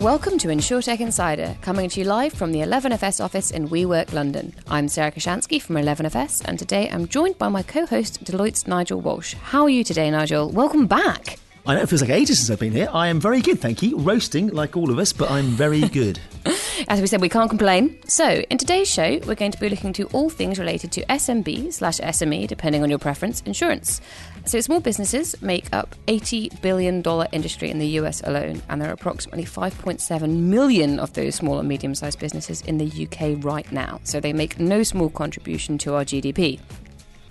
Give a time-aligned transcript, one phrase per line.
[0.00, 4.54] Welcome to InsurTech Insider, coming to you live from the 11FS office in WeWork London.
[4.68, 9.34] I'm Sarah Kocianski from 11FS, and today I'm joined by my co-host, Deloitte's Nigel Walsh.
[9.34, 10.50] How are you today, Nigel?
[10.50, 11.40] Welcome back.
[11.66, 12.88] I know it feels like ages since I've been here.
[12.92, 13.98] I am very good, thank you.
[13.98, 16.20] Roasting like all of us, but I'm very good.
[16.88, 17.98] As we said, we can't complain.
[18.06, 21.72] So, in today's show, we're going to be looking to all things related to SMB
[21.72, 24.00] slash SME, depending on your preference, insurance.
[24.48, 27.02] So, small businesses make up $80 billion
[27.32, 31.68] industry in the US alone, and there are approximately 5.7 million of those small and
[31.68, 34.00] medium sized businesses in the UK right now.
[34.04, 36.60] So, they make no small contribution to our GDP.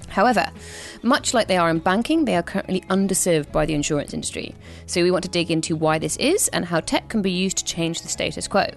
[0.10, 0.52] However,
[1.02, 4.54] much like they are in banking, they are currently underserved by the insurance industry.
[4.86, 7.58] So, we want to dig into why this is and how tech can be used
[7.58, 8.68] to change the status quo.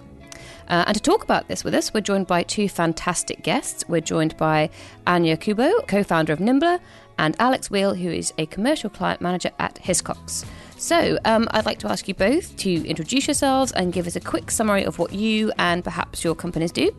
[0.70, 3.84] Uh, and to talk about this with us, we're joined by two fantastic guests.
[3.88, 4.70] We're joined by
[5.04, 6.78] Anya Kubo, co founder of Nimbla,
[7.20, 10.46] and Alex Wheal, who is a commercial client manager at Hiscox.
[10.80, 14.20] So, um, I'd like to ask you both to introduce yourselves and give us a
[14.20, 16.90] quick summary of what you and perhaps your companies do.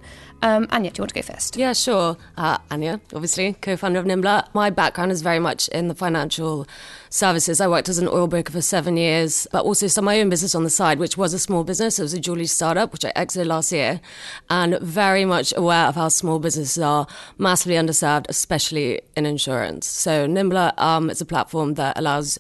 [0.43, 1.57] Um, Anya, do you want to go first?
[1.57, 2.15] Yeah, sure.
[2.37, 4.53] Uh, Anya, obviously, co founder of Nimbla.
[4.53, 6.67] My background is very much in the financial
[7.09, 7.59] services.
[7.59, 10.53] I worked as an oil broker for seven years, but also started my own business
[10.53, 11.97] on the side, which was a small business.
[11.97, 13.99] It was a jewelry startup, which I exited last year,
[14.47, 17.07] and very much aware of how small businesses are
[17.39, 19.87] massively underserved, especially in insurance.
[19.87, 22.37] So, Nimbla um, is a platform that allows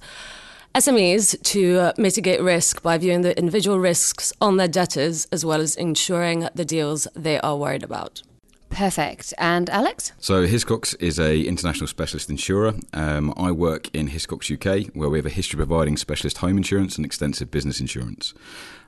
[0.73, 5.75] SMEs to mitigate risk by viewing the individual risks on their debtors as well as
[5.75, 8.23] ensuring the deals they are worried about.
[8.69, 9.33] Perfect.
[9.37, 10.13] And Alex?
[10.17, 12.73] So Hiscox is a international specialist insurer.
[12.93, 16.55] Um, I work in Hiscox UK, where we have a history of providing specialist home
[16.55, 18.33] insurance and extensive business insurance.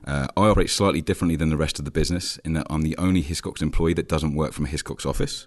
[0.06, 2.96] Uh, I operate slightly differently than the rest of the business in that I'm the
[2.96, 5.46] only Hiscox employee that doesn't work from a Hiscox office.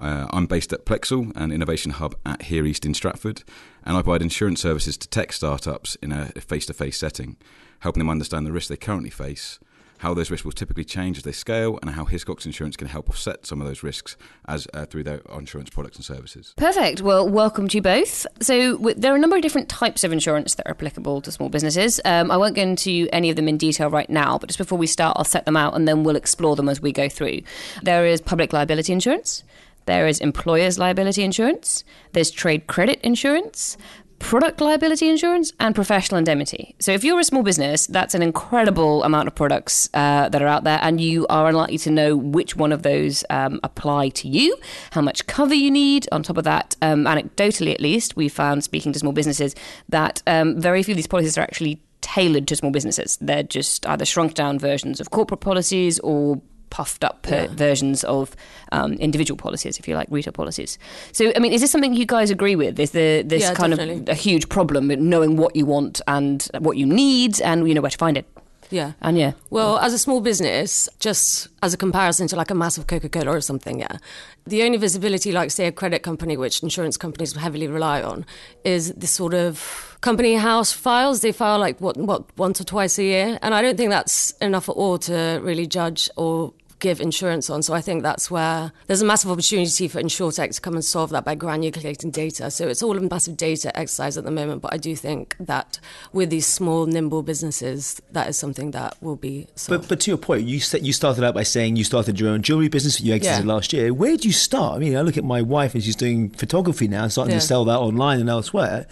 [0.00, 3.42] Uh, I'm based at Plexal, an innovation hub at Here East in Stratford,
[3.84, 7.36] and I provide insurance services to tech startups in a face to face setting,
[7.80, 9.58] helping them understand the risks they currently face,
[9.98, 13.10] how those risks will typically change as they scale, and how Hiscox Insurance can help
[13.10, 14.16] offset some of those risks
[14.48, 16.54] as uh, through their insurance products and services.
[16.56, 17.02] Perfect.
[17.02, 18.26] Well, welcome to you both.
[18.40, 21.30] So, w- there are a number of different types of insurance that are applicable to
[21.30, 22.00] small businesses.
[22.06, 24.78] Um, I won't go into any of them in detail right now, but just before
[24.78, 27.42] we start, I'll set them out and then we'll explore them as we go through.
[27.82, 29.44] There is public liability insurance.
[29.86, 33.76] There is employer's liability insurance, there's trade credit insurance,
[34.20, 36.76] product liability insurance, and professional indemnity.
[36.78, 40.46] So, if you're a small business, that's an incredible amount of products uh, that are
[40.46, 44.28] out there, and you are unlikely to know which one of those um, apply to
[44.28, 44.56] you,
[44.92, 46.06] how much cover you need.
[46.12, 49.56] On top of that, um, anecdotally at least, we found speaking to small businesses
[49.88, 53.18] that um, very few of these policies are actually tailored to small businesses.
[53.20, 56.40] They're just either shrunk down versions of corporate policies or
[56.70, 57.48] puffed up yeah.
[57.48, 58.34] versions of
[58.72, 60.78] um, individual policies, if you like, retail policies.
[61.12, 62.78] So, I mean, is this something you guys agree with?
[62.80, 64.02] Is there this yeah, kind definitely.
[64.02, 67.74] of a huge problem with knowing what you want and what you need and you
[67.74, 68.26] know where to find it?
[68.70, 68.92] Yeah.
[69.00, 69.32] And yeah.
[69.50, 73.32] Well, as a small business, just as a comparison to like a massive Coca Cola
[73.32, 73.98] or something, yeah.
[74.46, 78.24] The only visibility, like, say, a credit company, which insurance companies heavily rely on,
[78.64, 81.20] is the sort of company house files.
[81.20, 83.38] They file like, what, what, once or twice a year.
[83.42, 87.62] And I don't think that's enough at all to really judge or give insurance on.
[87.62, 91.10] So I think that's where there's a massive opportunity for InsurTech to come and solve
[91.10, 92.50] that by granulating data.
[92.50, 95.78] So it's all a massive data exercise at the moment, but I do think that
[96.12, 99.82] with these small, nimble businesses, that is something that will be solved.
[99.82, 102.30] But, but to your point, you said you started out by saying you started your
[102.30, 103.52] own jewelry business you exited yeah.
[103.52, 103.92] last year.
[103.92, 104.76] Where did you start?
[104.76, 107.40] I mean, I look at my wife and she's doing photography now, starting yeah.
[107.40, 108.86] to sell that online and elsewhere.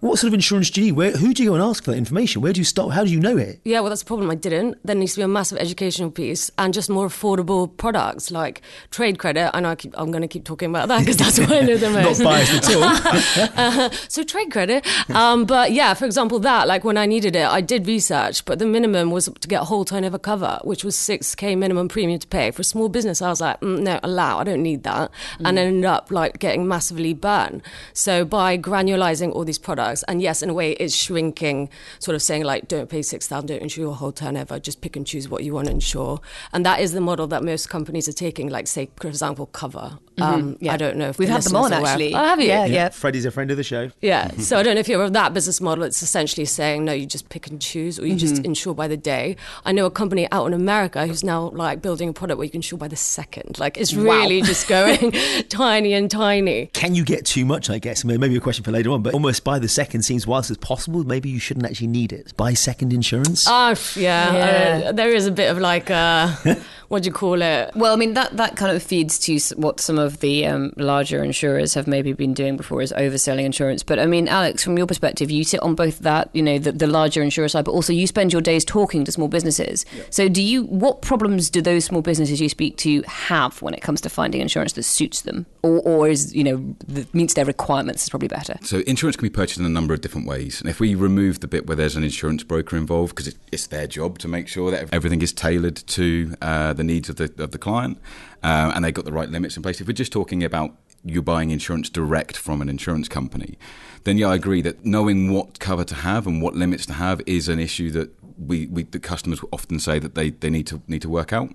[0.00, 0.92] What sort of insurance do you need?
[0.92, 2.40] Where, who do you go and ask for that information?
[2.40, 2.92] Where do you start?
[2.92, 3.60] How do you know it?
[3.64, 4.30] Yeah, well, that's a problem.
[4.30, 4.78] I didn't.
[4.84, 9.18] There needs to be a massive educational piece and just more affordable products like trade
[9.18, 9.50] credit.
[9.54, 11.60] I know I keep, I'm going to keep talking about that because that's what I
[11.62, 12.20] know the most.
[12.20, 13.48] Not biased at all.
[13.56, 14.86] uh, so trade credit.
[15.10, 18.60] Um, but yeah, for example, that, like when I needed it, I did research, but
[18.60, 22.26] the minimum was to get a whole turnover cover, which was 6K minimum premium to
[22.28, 22.52] pay.
[22.52, 25.10] For a small business, I was like, mm, no, allow, I don't need that.
[25.40, 25.48] Mm.
[25.48, 27.62] And ended up like getting massively burned.
[27.92, 30.04] So by granularizing all these products, products.
[30.08, 31.68] And yes, in a way, it's shrinking,
[31.98, 34.96] sort of saying like, don't pay six thousand, don't insure your whole turnover, just pick
[34.96, 36.20] and choose what you want to insure.
[36.52, 38.48] And that is the model that most companies are taking.
[38.48, 39.98] Like, say, for example, cover.
[40.16, 40.22] Mm-hmm.
[40.22, 40.72] Um, yeah.
[40.72, 42.12] I don't know if we've had them on actually.
[42.12, 42.48] Oh, have you?
[42.48, 42.88] Yeah, yeah, yeah.
[42.88, 43.90] Freddie's a friend of the show.
[44.00, 44.30] Yeah.
[44.38, 45.84] so I don't know if you're of that business model.
[45.84, 48.18] It's essentially saying no, you just pick and choose, or you mm-hmm.
[48.18, 49.36] just insure by the day.
[49.64, 52.50] I know a company out in America who's now like building a product where you
[52.50, 53.58] can insure by the second.
[53.58, 54.46] Like, it's really wow.
[54.46, 55.12] just going
[55.48, 56.66] tiny and tiny.
[56.66, 57.70] Can you get too much?
[57.70, 60.50] I guess maybe a question for later on, but almost by the second seems whilst
[60.50, 62.36] it's possible, maybe you shouldn't actually need it.
[62.36, 63.46] Buy second insurance.
[63.48, 64.32] Oh, yeah.
[64.32, 64.88] Yeah.
[64.88, 66.34] Uh, there is a bit of like, uh,
[66.88, 67.70] what do you call it?
[67.74, 71.22] Well, I mean that that kind of feeds to what some of the um, larger
[71.22, 73.82] insurers have maybe been doing before is overselling insurance.
[73.82, 76.72] But I mean, Alex, from your perspective, you sit on both that you know the,
[76.72, 79.84] the larger insurer side, but also you spend your days talking to small businesses.
[80.08, 83.82] So, do you what problems do those small businesses you speak to have when it
[83.82, 87.44] comes to finding insurance that suits them, or, or is you know that meets their
[87.44, 88.04] requirements?
[88.04, 88.56] Is probably better.
[88.62, 91.40] So insurance can be purchased in a number of different ways, and if we remove
[91.40, 94.48] the bit where there's an insurance broker involved, because it, it's their job to make
[94.48, 97.98] sure that everything is tailored to uh, the needs of the of the client,
[98.42, 99.80] uh, and they've got the right limits in place.
[99.80, 103.58] If we're just talking about you're buying insurance direct from an insurance company,
[104.04, 107.20] then yeah, I agree that knowing what cover to have and what limits to have
[107.26, 110.80] is an issue that we, we the customers often say that they, they need to
[110.86, 111.50] need to work out.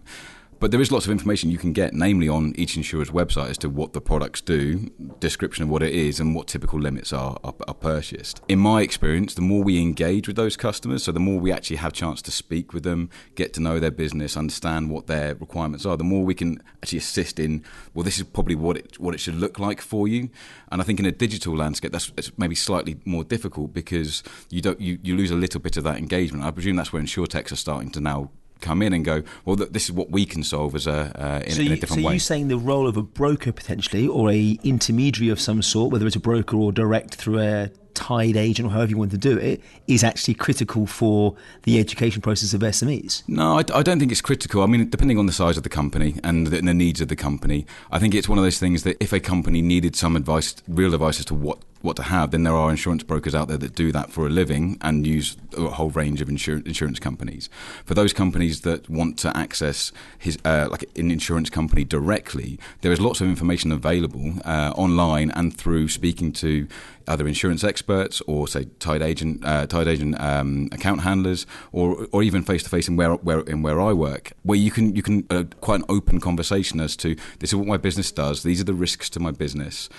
[0.64, 3.58] But there is lots of information you can get, namely on each insurer's website, as
[3.58, 4.90] to what the products do,
[5.20, 8.40] description of what it is, and what typical limits are, are, are purchased.
[8.48, 11.76] In my experience, the more we engage with those customers, so the more we actually
[11.76, 15.86] have chance to speak with them, get to know their business, understand what their requirements
[15.86, 17.62] are, the more we can actually assist in.
[17.94, 20.30] Well, this is probably what it what it should look like for you.
[20.72, 24.80] And I think in a digital landscape, that's maybe slightly more difficult because you don't
[24.80, 26.46] you, you lose a little bit of that engagement.
[26.46, 28.32] I presume that's where insurtechs are starting to now
[28.64, 31.44] come in and go, well, th- this is what we can solve as a uh,
[31.46, 32.14] in, so in you, a different so way.
[32.14, 36.08] you saying the role of a broker potentially, or a intermediary of some sort, whether
[36.08, 39.38] it's a broker or direct through a tied agent or however you want to do
[39.38, 43.24] it, is actually critical for the education process of SMEs.
[43.28, 44.64] No, I, I don't think it's critical.
[44.64, 47.08] I mean, depending on the size of the company and the, and the needs of
[47.08, 50.16] the company, I think it's one of those things that if a company needed some
[50.16, 53.50] advice, real advice as to what what to have, then there are insurance brokers out
[53.50, 56.98] there that do that for a living and use a whole range of insur- insurance
[56.98, 57.50] companies.
[57.86, 62.92] For those companies that want to access his uh, like an insurance company directly, there
[62.92, 66.68] is lots of information available uh, online and through speaking to
[67.06, 72.24] other insurance experts or say tied agent uh, tied agent um, account handlers or or
[72.24, 75.02] even face to face in where where in where I work where you can you
[75.02, 78.62] can uh, quite an open conversation as to this is what my business does these
[78.62, 79.90] are the risks to my business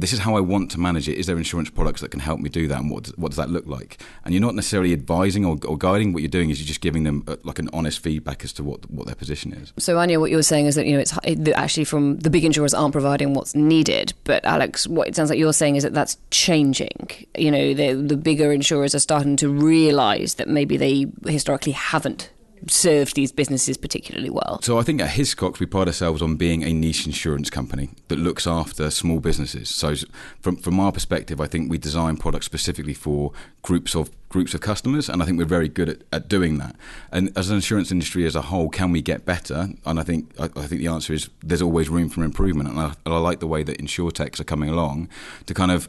[0.00, 1.18] this is how I want to manage it.
[1.18, 3.36] Is there insurance products that can help me do that, and what does, what does
[3.36, 4.02] that look like?
[4.24, 6.12] And you're not necessarily advising or, or guiding.
[6.12, 8.64] What you're doing is you're just giving them uh like an honest feedback as to
[8.64, 9.72] what what their position is.
[9.78, 11.16] So Anya, what you're saying is that you know it's
[11.54, 14.14] actually from the big insurers aren't providing what's needed.
[14.24, 17.26] But Alex, what it sounds like you're saying is that that's changing.
[17.36, 22.30] You know, the the bigger insurers are starting to realise that maybe they historically haven't
[22.68, 24.60] served these businesses particularly well.
[24.62, 28.18] So I think at Hiscox we pride ourselves on being a niche insurance company that
[28.18, 29.68] looks after small businesses.
[29.68, 29.94] So
[30.40, 34.60] from from our perspective, I think we design products specifically for groups of groups of
[34.60, 36.76] customers, and I think we're very good at, at doing that.
[37.10, 39.70] And as an insurance industry as a whole, can we get better?
[39.84, 42.68] And I think I, I think the answer is there's always room for improvement.
[42.68, 45.08] And I, and I like the way that insurtechs are coming along
[45.46, 45.88] to kind of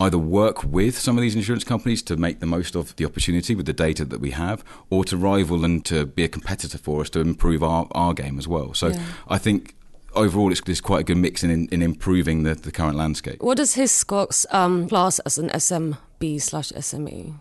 [0.00, 3.54] either work with some of these insurance companies to make the most of the opportunity
[3.54, 7.02] with the data that we have, or to rival and to be a competitor for
[7.02, 8.72] us to improve our, our game as well.
[8.74, 9.02] So Yeah.
[9.28, 9.74] I think
[10.14, 13.42] overall it's, it's quite a good mix in, in improving the, the current landscape.
[13.42, 17.34] What does Hiscox um, class as an SMB slash SME?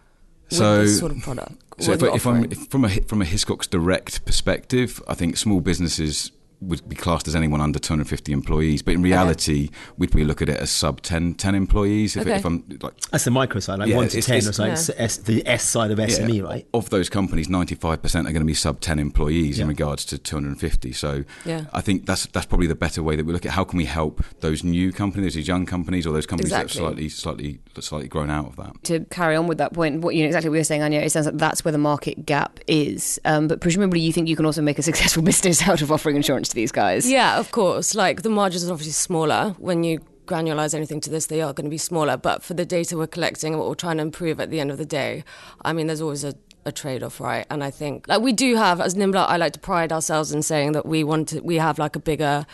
[0.50, 1.54] So- sort of product.
[1.80, 5.62] So if, if I'm if from a from a Hiscox direct perspective, I think small
[5.62, 6.30] businesses
[6.62, 10.50] would be classed as anyone under 250 employees, but in reality, we'd probably look at
[10.50, 12.16] it as sub 10, 10 employees.
[12.18, 12.36] If, Okay.
[12.36, 14.54] if I'm like That's the micro side, like Yeah, one to it's- ten, it's- or
[14.54, 14.96] something.
[14.98, 15.04] Yeah.
[15.04, 16.44] S, the S side of SME, Yeah.
[16.44, 16.68] right?
[16.74, 19.64] Of those companies, 95% are going to be sub 10 employees Yeah.
[19.64, 20.92] in regards to 250.
[20.92, 21.66] So Yeah.
[21.74, 23.86] I think that's that's probably the better way that we look at how can we
[23.86, 26.84] help those new companies, those young companies, or those companies that Exactly.
[26.84, 28.74] have slightly slightly slightly grown out of that.
[28.84, 31.12] to carry on with that point, what you know exactly what you're saying, Anya, it
[31.12, 33.18] sounds like that's where the market gap is.
[33.24, 36.18] Um, but presumably, you think you can also make a successful business out of offering
[36.18, 37.10] insurance to these guys.
[37.10, 37.96] Yeah, of course.
[37.96, 41.66] Like the margins are obviously smaller when you granularize anything to this, they are going
[41.66, 42.16] to be smaller.
[42.16, 44.72] But for the data we're collecting and what we're trying to improve at the end
[44.72, 45.24] of the day,
[45.64, 47.46] I mean, there's always a, a trade off, right?
[47.50, 50.42] And I think like we do have, as Nimbla, I like to pride ourselves in
[50.44, 52.46] saying that we want to, we have like a bigger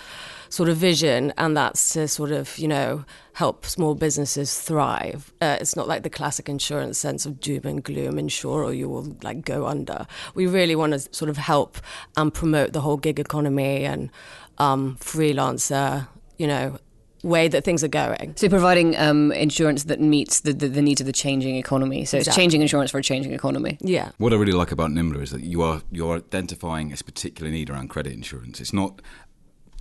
[0.50, 5.34] sort of vision, and that's to sort of, you know, help small businesses thrive.
[5.42, 8.88] Uh, it's not like the classic insurance sense of doom and gloom, insure or you
[8.88, 10.08] will like go under.
[10.34, 11.78] We really want to sort of help
[12.16, 14.10] and promote the whole gig economy and
[14.58, 16.78] um, freelancer, you know,
[17.24, 18.34] way that things are going.
[18.36, 22.06] So providing um, insurance that meets the, the, the needs of the changing economy.
[22.06, 23.78] So it's changing insurance for a changing economy.
[23.82, 24.12] Yeah.
[24.18, 27.70] What I really like about Nimbla is that you are you're identifying a particular need
[27.70, 28.62] around credit insurance.
[28.62, 29.02] It's not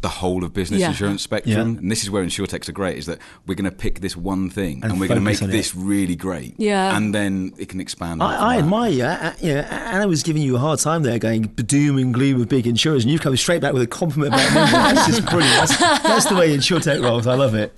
[0.05, 0.91] the whole of business Yeah.
[0.91, 1.57] insurance spectrum.
[1.75, 1.79] Yeah.
[1.81, 4.51] And this is where insurtechs are great: is that we're going to pick this one
[4.51, 5.79] thing And and, we're going to make this it.
[5.79, 6.55] really great.
[6.59, 6.97] Yeah.
[6.97, 8.23] and then it can expand.
[8.23, 9.05] I, I admire you.
[9.05, 11.43] I, you know, Anya was giving you a hard time there, going
[11.75, 14.49] doom and gloom of big insurers, and you've come straight back with a compliment about
[14.51, 14.61] me.
[14.95, 15.57] That's just brilliant.
[15.57, 17.27] That's, that's the way insurtech rolls.
[17.27, 17.73] I love it.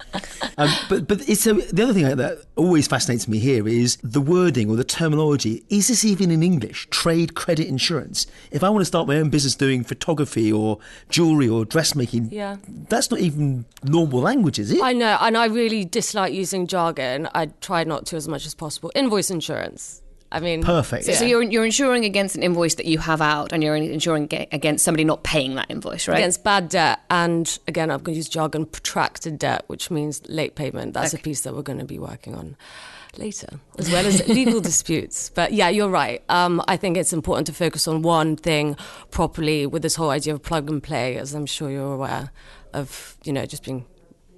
[0.58, 4.20] Um, but but it's a, the other thing that always fascinates me here is the
[4.20, 5.64] wording or the terminology.
[5.68, 6.88] Is this even in English?
[6.90, 8.26] Trade credit insurance.
[8.50, 10.78] If I want to start my own business doing photography or
[11.08, 12.56] jewelry or dressmaking, Yeah.
[12.88, 14.82] that's not even normal language, is it?
[14.82, 17.28] I know, and I really dislike using jargon.
[17.34, 18.90] I try not to as much as possible.
[18.94, 20.02] Invoice insurance.
[20.32, 21.04] I mean, Perfect.
[21.04, 24.28] So, so you're you're insuring against an invoice that you have out, and you're insuring
[24.50, 26.18] against somebody not paying that invoice, right?
[26.18, 30.56] against bad debt, and again, I'm going to use jargon, protracted debt, which means late
[30.56, 30.94] payment.
[30.94, 31.20] That's Okay.
[31.20, 32.56] a piece that we're going to be working on
[33.18, 35.30] later, as well as legal disputes.
[35.30, 36.22] But yeah, you're right.
[36.28, 38.76] Um, I think it's important to focus on one thing
[39.10, 42.30] properly with this whole idea of plug and play, as I'm sure you're aware
[42.72, 43.16] of.
[43.24, 43.86] You know, just being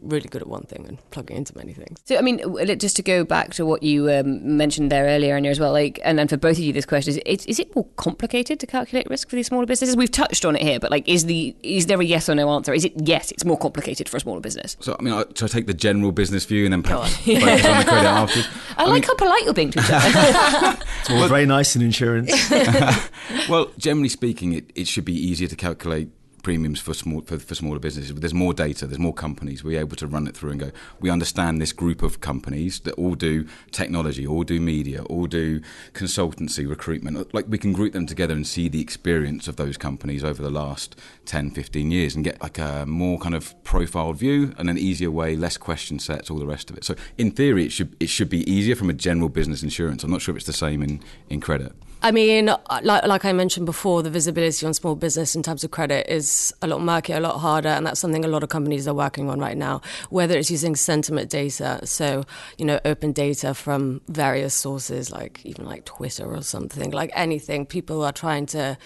[0.03, 2.01] really good at one thing and plugging into many things.
[2.05, 2.41] So, I mean,
[2.79, 6.01] just to go back to what you um, mentioned there earlier, and as well, like,
[6.05, 8.67] and, and for both of you, this question is: is, is it more complicated to
[8.67, 9.97] calculate risk for these smaller businesses?
[9.97, 12.51] We've touched on it here, but like, is the is there a yes or no
[12.51, 12.73] answer?
[12.73, 13.31] Is it yes?
[13.33, 14.77] It's more complicated for a smaller business.
[14.81, 17.65] So I mean, I, so I take the general business view and then perhaps focus
[17.65, 18.49] on the credit afterwards.
[18.77, 20.79] I, like how polite you're being to each other.
[21.01, 22.33] It's all very nice in insurance.
[23.49, 26.11] Well, generally speaking, it, it should be easier to calculate
[26.49, 28.15] premiums for small for, for smaller businesses.
[28.15, 29.63] There's more data, there's more companies.
[29.63, 30.71] We're able to run it through and go.
[30.99, 35.61] We understand this group of companies that all do technology, all do media, all do
[35.93, 37.35] consultancy, recruitment.
[37.35, 40.49] Like we can group them together and see the experience of those companies over the
[40.51, 44.79] last 10, 15 years and get like a more kind of profiled view and an
[44.79, 46.85] easier way, less question sets, all the rest of it.
[46.85, 50.03] So in theory, it should it should be easier from a general business insurance.
[50.03, 51.73] I'm not sure if it's the same in in credit.
[52.01, 52.47] I mean,
[52.83, 56.55] like, like I mentioned before, the visibility on small business in terms of credit is
[56.63, 59.29] a lot murkier, a lot harder, and that's something a lot of companies are working
[59.29, 59.81] on right now.
[60.11, 62.25] Whether it's using sentiment data, so
[62.57, 67.67] you know, open data from various sources, like even like Twitter or something, like anything.
[67.67, 68.79] People are trying to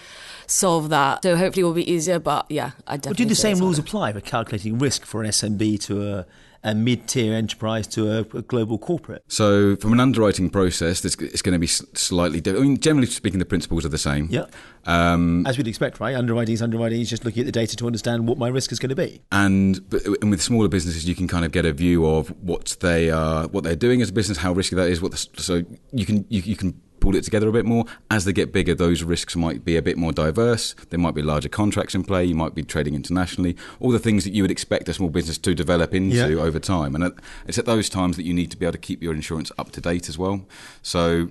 [0.46, 2.18] solve that, so hopefully, it will be easier.
[2.18, 3.88] But yeah, I Well, definitely do the same rules harder.
[3.88, 6.26] apply for calculating risk for an SMB to a,
[6.64, 9.24] a mid-tier enterprise to a, a global corporate?
[9.28, 12.64] So, from an underwriting process, it's, it's going to be slightly different.
[12.64, 14.28] I mean, generally speaking, the principles are the same.
[14.30, 14.46] Yeah.
[14.84, 16.14] Um, As we'd expect, right?
[16.14, 17.00] Underwriting is underwriting.
[17.00, 19.22] Is just looking at the data to understand what my risk is going to be.
[19.30, 22.76] and but, and with smaller businesses, you can kind of get a view of what
[22.80, 25.00] they are, what they're doing as a business, how risky that is.
[25.00, 27.84] What the, so you can you, you can pull it together a bit more.
[28.10, 30.74] As they get bigger, those risks might be a bit more diverse.
[30.90, 32.24] There might be larger contracts in play.
[32.24, 33.56] You might be trading internationally.
[33.80, 36.42] All the things that you would expect a small business to develop into Yeah.
[36.42, 36.94] over time.
[36.94, 37.12] And
[37.46, 39.72] it's at those times that you need to be able to keep your insurance up
[39.72, 40.46] to date as well.
[40.80, 41.28] So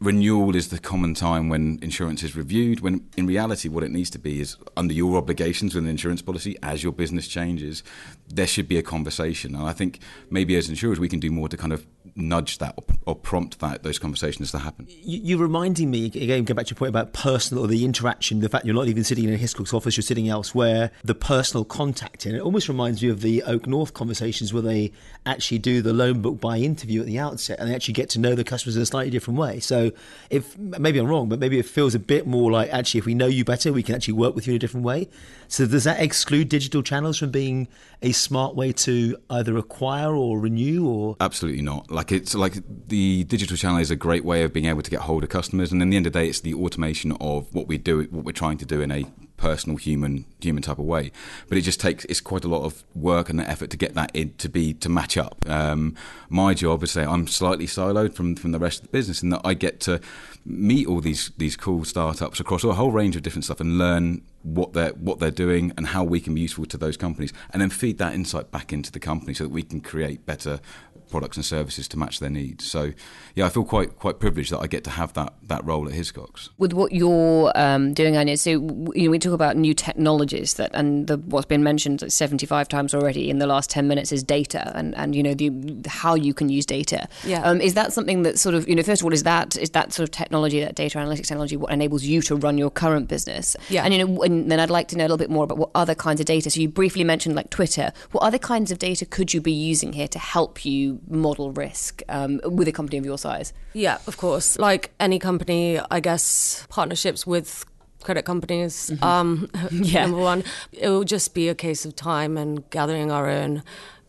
[0.00, 4.10] renewal is the common time when insurance is reviewed when in reality what it needs
[4.10, 7.82] to be is under your obligations with an insurance policy as your business changes
[8.28, 9.98] there should be a conversation and i think
[10.28, 11.86] maybe as insurers we can do more to kind of
[12.16, 16.44] nudge that or, or prompt that those conversations to happen You, you're reminding me again.
[16.44, 18.40] Go back to your point about personal or the interaction.
[18.40, 20.90] The fact you're not even sitting in a Hiscox office, you're sitting elsewhere.
[21.04, 24.92] The personal contact, in it almost reminds me of the OakNorth conversations where they
[25.24, 28.18] actually do the loan book by interview at the outset, and they actually get to
[28.18, 29.60] know the customers in a slightly different way.
[29.60, 29.92] So,
[30.30, 33.14] if maybe I'm wrong, but maybe it feels a bit more like actually, if we
[33.14, 35.08] know you better, we can actually work with you in a different way.
[35.48, 37.68] So, does that exclude digital channels from being
[38.02, 41.90] a smart way to either acquire or renew or Absolutely not.
[41.90, 42.54] Like it's like
[42.88, 45.72] the digital channel is a great way of being able to get hold of customers,
[45.72, 48.24] and in the end of the day, it's the automation of what we do, what
[48.24, 49.04] we're trying to do in a
[49.36, 51.12] personal human human type of way.
[51.48, 54.10] But it just takes it's quite a lot of work and effort to get that
[54.14, 55.44] in to be to match up.
[55.48, 55.94] Um,
[56.28, 59.30] my job is say I'm slightly siloed from from the rest of the business, in
[59.30, 60.00] that I get to
[60.44, 64.22] meet all these these cool startups across a whole range of different stuff and learn
[64.42, 67.60] what they're what they're doing and how we can be useful to those companies, and
[67.60, 70.60] then feed that insight back into the company so that we can create better
[71.08, 72.66] products and services to match their needs.
[72.66, 72.92] So,
[73.34, 75.94] yeah, I feel quite quite privileged that I get to have that that role at
[75.94, 76.48] Hiscox.
[76.58, 80.70] with what you're um, doing, Anya, so you know, we talk about new technologies that,
[80.74, 84.72] and the, what's been mentioned 75 times already in the last 10 minutes is data,
[84.74, 85.50] and, and you know the
[85.86, 87.08] how you can use data.
[87.24, 87.42] Yeah.
[87.42, 89.70] Um, is that something that sort of you know first of all is that is
[89.70, 93.08] that sort of technology, that data analytics technology, what enables you to run your current
[93.08, 93.56] business?
[93.68, 93.84] Yeah.
[93.84, 95.70] And you know, and then I'd like to know a little bit more about what
[95.74, 96.50] other kinds of data.
[96.50, 97.92] So you briefly mentioned like Twitter.
[98.12, 102.02] What other kinds of data could you be using here to help you model risk
[102.08, 103.52] um, with a company of your size?
[103.72, 104.58] Yeah, of course.
[104.58, 107.64] Like any company, I guess partnerships with
[108.02, 108.90] credit companies.
[109.02, 110.02] Um, Yeah.
[110.06, 113.62] Number one, it will just be a case of time and gathering our own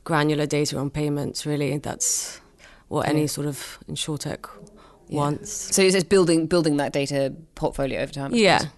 [0.03, 1.45] granular data on payments.
[1.45, 2.39] Really, that's
[2.87, 4.47] what any sort of insurtech
[5.09, 5.51] wants.
[5.75, 8.33] So it's just building building that data portfolio over time.
[8.33, 8.57] I Yeah.
[8.59, 8.73] suppose.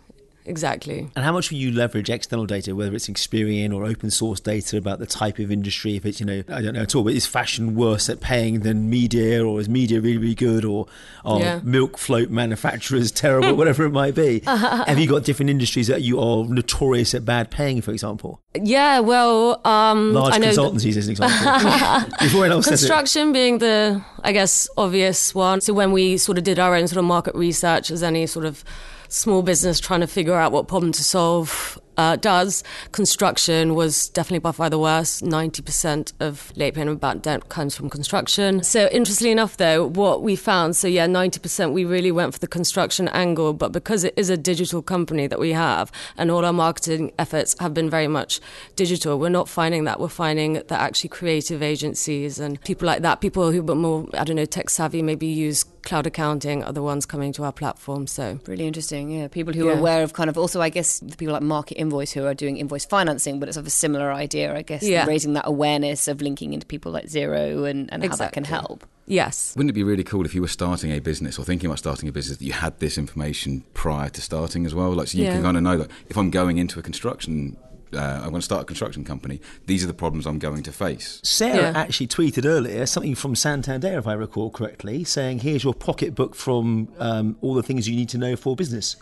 [0.50, 1.10] Exactly.
[1.16, 4.78] And how much will you leverage external data, whether it's Experian or open source data
[4.78, 5.96] about the type of industry?
[5.96, 8.62] If it's, you know, I don't know at all, but is fashion worse at paying
[8.62, 10.88] than media, or is media really, really good, or
[11.24, 11.60] are yeah.
[11.64, 14.40] milk float manufacturers terrible, whatever it might be?
[14.46, 18.42] Have you got different industries that you are notorious at bad paying, for example?
[18.56, 22.10] Yeah, well, um, large consultancies as an example.
[22.20, 25.62] Before else Construction being the, I guess, obvious one.
[25.62, 28.46] So when we sort of did our own sort of market research, as any sort
[28.46, 28.64] of
[29.10, 32.64] small business trying to figure out what problem to solve uh, does.
[32.94, 35.22] Construction was definitely by far the worst.
[35.22, 38.64] 90% of late payment bad debt comes from construction.
[38.64, 42.48] So, interestingly enough, though, what we found so, yeah, 90% we really went for the
[42.48, 46.54] construction angle, but because it is a digital company that we have and all our
[46.54, 48.40] marketing efforts have been very much
[48.78, 50.00] digital, we're not finding that.
[50.00, 54.24] We're finding that actually creative agencies and people like that, people who are more, I
[54.24, 58.08] don't know, tech savvy, maybe use cloud accounting are the ones coming to our platform.
[58.08, 59.12] So really interesting.
[59.12, 59.74] Yeah, people who yeah.
[59.74, 62.58] are aware of kind of also, I guess, the people like MarketInvoice who are doing
[62.58, 65.06] invoice financing, but it's of a similar idea, I guess, yeah.
[65.06, 68.08] raising that awareness of linking into people like Xero and, and exactly.
[68.08, 68.86] how that can help.
[69.06, 69.56] Yes.
[69.56, 72.08] Wouldn't it be really cool if you were starting a business or thinking about starting
[72.08, 74.92] a business that you had this information prior to starting as well?
[74.92, 75.34] Like, so you yeah.
[75.34, 77.58] can kind of know that if I'm going into a construction
[77.94, 79.42] uh, I'm going to start a construction company.
[79.66, 81.20] These are the problems I'm going to face.
[81.24, 81.74] Sarah yeah.
[81.76, 86.90] actually tweeted earlier something from Santander, if I recall correctly, saying, "Here's your pocketbook from
[87.00, 88.96] um, all the things you need to know for business."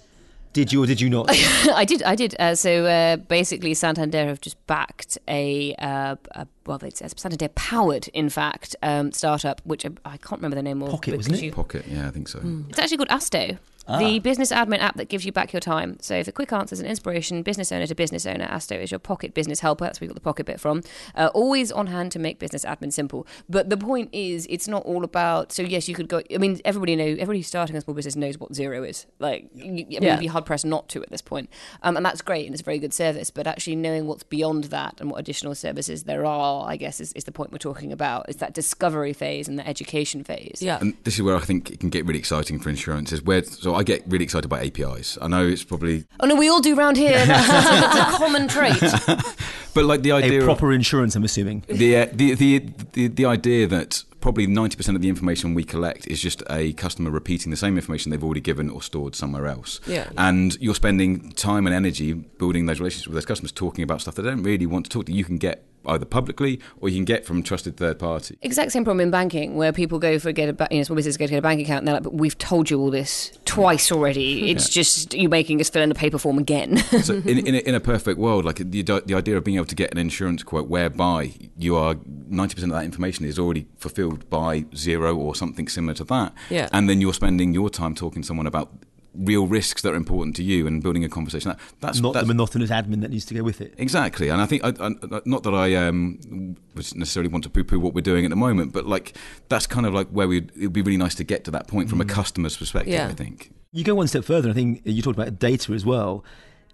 [0.54, 1.28] Did you or did you not?
[1.32, 2.02] I did.
[2.04, 2.36] I did.
[2.40, 8.08] Uh, so uh, basically, Santander have just backed a, uh, a well, it's Santander powered,
[8.10, 10.92] in fact, um, startup, which I, I, can't remember the name of.
[10.92, 11.44] Pocket, wasn't it?
[11.44, 12.40] You, Pocket, yeah, I think so.
[12.40, 12.70] Mm.
[12.70, 13.58] It's actually called Asto.
[13.90, 14.00] Ah.
[14.00, 15.98] The business admin app that gives you back your time.
[16.02, 19.34] So, for quick answers and inspiration, business owner to business owner, Asto is your pocket
[19.34, 19.86] business helper.
[19.86, 20.84] That's where we got the pocket bit from.
[21.16, 23.26] Uh, always on hand to make business admin simple.
[23.48, 25.54] But the point is, it's not all about.
[25.54, 26.22] So, yes, you could go.
[26.34, 27.06] I mean, everybody know.
[27.06, 29.06] Everybody starting a small business knows what Xero is.
[29.20, 30.14] Like, you, I mean, yeah.
[30.14, 31.50] you'd be hard pressed not to at this point.
[31.82, 33.32] Um, and that's great, and it's a very good service.
[33.32, 37.14] But actually knowing what's beyond that and what additional services there are, I guess, is,
[37.14, 38.30] is the point we're talking about.
[38.30, 40.60] Is that discovery phase and the education phase.
[40.62, 40.80] Yeah.
[40.80, 43.12] And this is where I think it can get really exciting for insurance.
[43.12, 45.18] Is where so I get really excited about APIs.
[45.22, 46.06] I know it's probably.
[46.20, 47.26] Oh no, we all do round here.
[47.26, 48.80] That's a common trait.
[49.74, 51.64] but like the idea a proper of, insurance, I'm assuming.
[51.68, 52.60] The, uh, the, the
[52.94, 57.10] the the idea that probably 90% of the information we collect is just a customer
[57.10, 59.80] repeating the same information they've already given or stored somewhere else.
[59.88, 60.10] Yeah.
[60.18, 64.16] And you're spending time and energy building those relationships with those customers, talking about stuff
[64.16, 65.14] they don't really want to talk to.
[65.14, 68.38] You can get either publicly or you can get from trusted third party.
[68.42, 71.18] Exact same problem in banking, where people go for get a you know small business
[71.18, 73.38] go to get a bank account, and they're like, "But we've told you all this
[73.46, 74.52] twice already.
[74.52, 74.82] It's yeah.
[74.82, 77.76] just you're making us fill in a paper form again." so in, in a, in,
[77.76, 80.68] a, perfect world, like the the idea of being able to get an insurance quote
[80.68, 81.96] whereby you are
[82.28, 86.34] ninety percent of that information is already fulfilled by Xero or something similar to that,
[86.50, 86.70] yeah.
[86.72, 88.72] and then you're spending your time talking to someone about
[89.18, 91.50] real risks that are important to you and building a conversation.
[91.50, 93.74] That, that's not that's, the monotonous admin that needs to go with it.
[93.78, 97.94] Exactly, and I think I, I, not that I um, necessarily want to poo-poo what
[97.94, 99.16] we're doing at the moment, but like
[99.50, 101.90] that's kind of like where we it'd be really nice to get to that point
[101.90, 102.04] from mm.
[102.04, 102.94] a customer's perspective.
[102.94, 103.08] Yeah.
[103.08, 104.50] I think you go one step further.
[104.50, 106.24] I think you talked about data as well.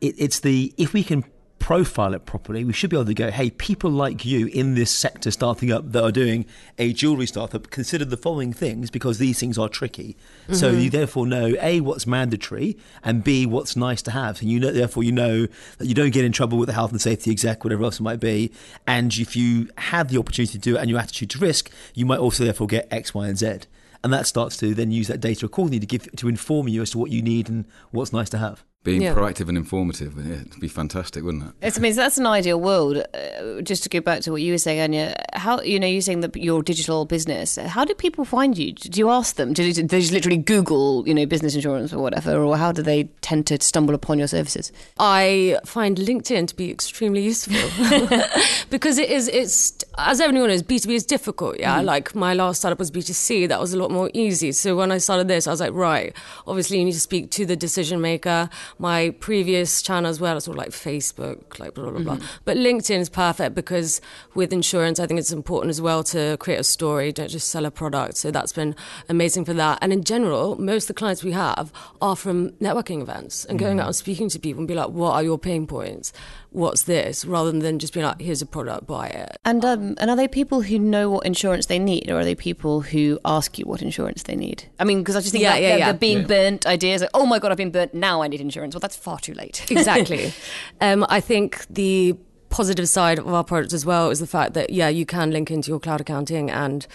[0.01, 1.23] It, it's the if we can
[1.63, 4.91] profile it properly, we should be able to go, hey, people like you in this
[4.91, 6.45] sector starting up that are doing
[6.77, 10.17] a jewelry startup, consider the following things because these things are tricky.
[10.43, 10.55] Mm-hmm.
[10.55, 14.41] So you therefore know A, what's mandatory, and B, what's nice to have.
[14.41, 15.47] And you know, therefore, you know
[15.77, 18.03] that you don't get in trouble with the health and safety exec, whatever else it
[18.03, 18.51] might be.
[18.85, 22.05] And if you have the opportunity to do it and your attitude to risk, you
[22.05, 23.59] might also therefore get X, Y, and Z
[24.03, 26.89] and that starts to then use that data accordingly to give to inform you as
[26.89, 29.13] to what you need and what's nice to have being yeah.
[29.13, 30.15] proactive and informative.
[30.17, 31.53] Yeah, it'd be fantastic, wouldn't it?
[31.61, 32.97] It's, I mean, that's an ideal world.
[32.97, 36.01] Uh, just to go back to what you were saying, Anya, how you know you're
[36.01, 37.55] saying that your digital business.
[37.55, 38.73] How do people find you?
[38.73, 39.53] Do you ask them?
[39.53, 43.05] Do they just literally Google, you know, business insurance or whatever, or how do they
[43.21, 44.71] tend to stumble upon your services?
[44.99, 47.55] I find LinkedIn to be extremely useful
[48.69, 49.29] because it is.
[49.29, 51.57] It's as everyone knows, B two B is difficult.
[51.57, 51.85] Yeah, mm.
[51.85, 53.47] like my last startup was B two C.
[53.47, 54.51] That was a lot more easy.
[54.51, 56.13] So when I started this, I was like, right.
[56.45, 58.49] Obviously, you need to speak to the decision maker
[58.83, 62.17] my previous channel as well, sort of like Facebook, like blah, blah, blah.
[62.17, 62.41] Mm-hmm.
[62.43, 64.01] But LinkedIn is perfect because
[64.35, 67.65] with insurance, I think it's important as well to create a story, don't just sell
[67.65, 68.17] a product.
[68.17, 68.75] So that's been
[69.07, 69.79] amazing for that.
[69.81, 73.77] And in general, most of the clients we have are from networking events and going
[73.77, 73.83] mm-hmm.
[73.83, 76.11] out and speaking to people and be like, what are your pain points?
[76.53, 77.25] What's this?
[77.25, 79.37] Rather than just being like here's a product buy it.
[79.43, 82.35] And um, and are they people who know what insurance they need or are they
[82.35, 84.65] people who ask you what insurance they need?
[84.79, 85.91] I mean because i just think yeah, that, yeah, yeah.
[85.91, 86.27] the being yeah.
[86.27, 88.73] burnt ideas like oh my god i've been burnt now i need insurance.
[88.73, 89.65] Well that's far too late.
[89.73, 90.31] Exactly.
[90.79, 92.15] Um, i think the
[92.53, 95.49] positive side of our product as well is the fact that yeah, you can link
[95.49, 96.85] into your cloud accounting and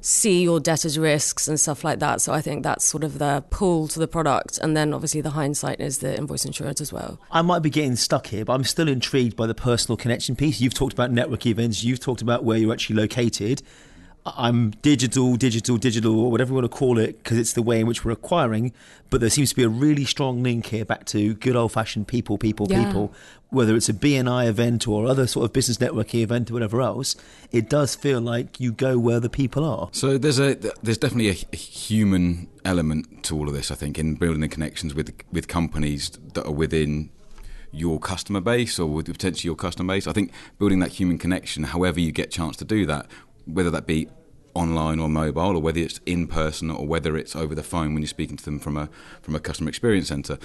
[0.00, 2.20] see your debtors' risks and stuff like that.
[2.20, 4.58] So I think that's sort of the pull to the product.
[4.58, 7.18] And then obviously the hindsight is the invoice insurance as well.
[7.30, 10.60] I might be getting stuck here, but I'm still intrigued by the personal connection piece.
[10.60, 13.62] You've talked about network events, you've talked about where you're actually located.
[14.26, 17.80] I'm digital, digital, digital, or whatever you want to call it, because it's the way
[17.80, 18.72] in which we're acquiring.
[19.10, 22.08] But there seems to be a really strong link here back to good old fashioned
[22.08, 22.86] people, people, yeah.
[22.86, 23.12] people.
[23.50, 27.16] Whether it's a BNI event or other sort of business networking event or whatever else,
[27.52, 29.90] it does feel like you go where the people are.
[29.92, 33.70] So there's a there's definitely a, a human element to all of this.
[33.70, 37.10] I think in building the connections with with companies that are within
[37.74, 40.06] your customer base or with potentially your customer base.
[40.06, 43.06] I think building that human connection, however you get chance to do that,
[43.46, 44.08] whether that be
[44.54, 48.02] online or mobile, or whether it's in person, or whether it's over the phone when
[48.02, 48.88] you're speaking to them from a
[49.20, 50.38] from a customer experience center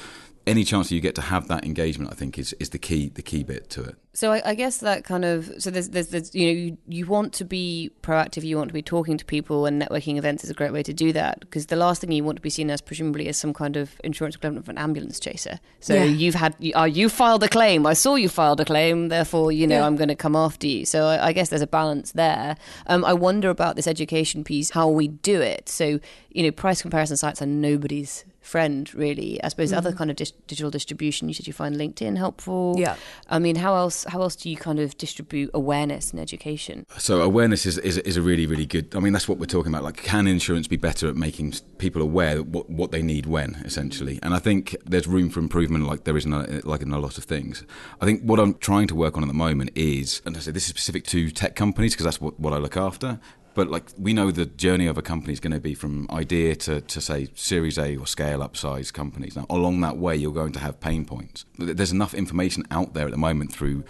[0.49, 3.21] any chance you get to have that engagement, I think, is, is the key the
[3.21, 3.95] key bit to it.
[4.13, 7.05] So I, I guess that kind of so there's, there's, there's you know you, you
[7.05, 10.49] want to be proactive, you want to be talking to people, and networking events is
[10.49, 12.71] a great way to do that because the last thing you want to be seen
[12.71, 15.59] as presumably is some kind of insurance equivalent of an ambulance chaser.
[15.79, 16.03] So yeah.
[16.05, 19.51] you've had you, uh, you filed a claim, I saw you filed a claim, therefore
[19.51, 19.85] you know yeah.
[19.85, 20.85] I'm going to come after you.
[20.85, 22.57] So I, I, guess there's a balance there.
[22.87, 25.69] Um, I wonder about this education piece, how we do it.
[25.69, 25.99] So
[26.31, 29.41] you know price comparison sites are nobody's friend really.
[29.43, 29.77] I suppose mm-hmm.
[29.77, 32.75] other kind of dis- digital distribution you said you find linkedin helpful.
[32.77, 32.95] Yeah.
[33.29, 36.85] I mean how else how else do you kind of distribute awareness and education?
[36.97, 39.71] So awareness is, is, is a really really good i mean that's what we're talking
[39.71, 39.83] about.
[39.83, 44.19] Like can insurance be better at making people aware what, what they need when essentially?
[44.23, 46.99] And i think there's room for improvement like there is in a, like in a
[46.99, 47.63] lot of things.
[48.01, 50.51] I think what i'm trying to work on at the moment is and i say
[50.51, 53.19] this is specific to tech companies because that's what, what i look after
[53.53, 56.55] but like we know the journey of a company is going to be from idea
[56.55, 59.35] to, to say Series A or scale up size companies.
[59.35, 61.45] Now, along that way, you're going to have pain points.
[61.57, 63.83] There's enough information out there at the moment through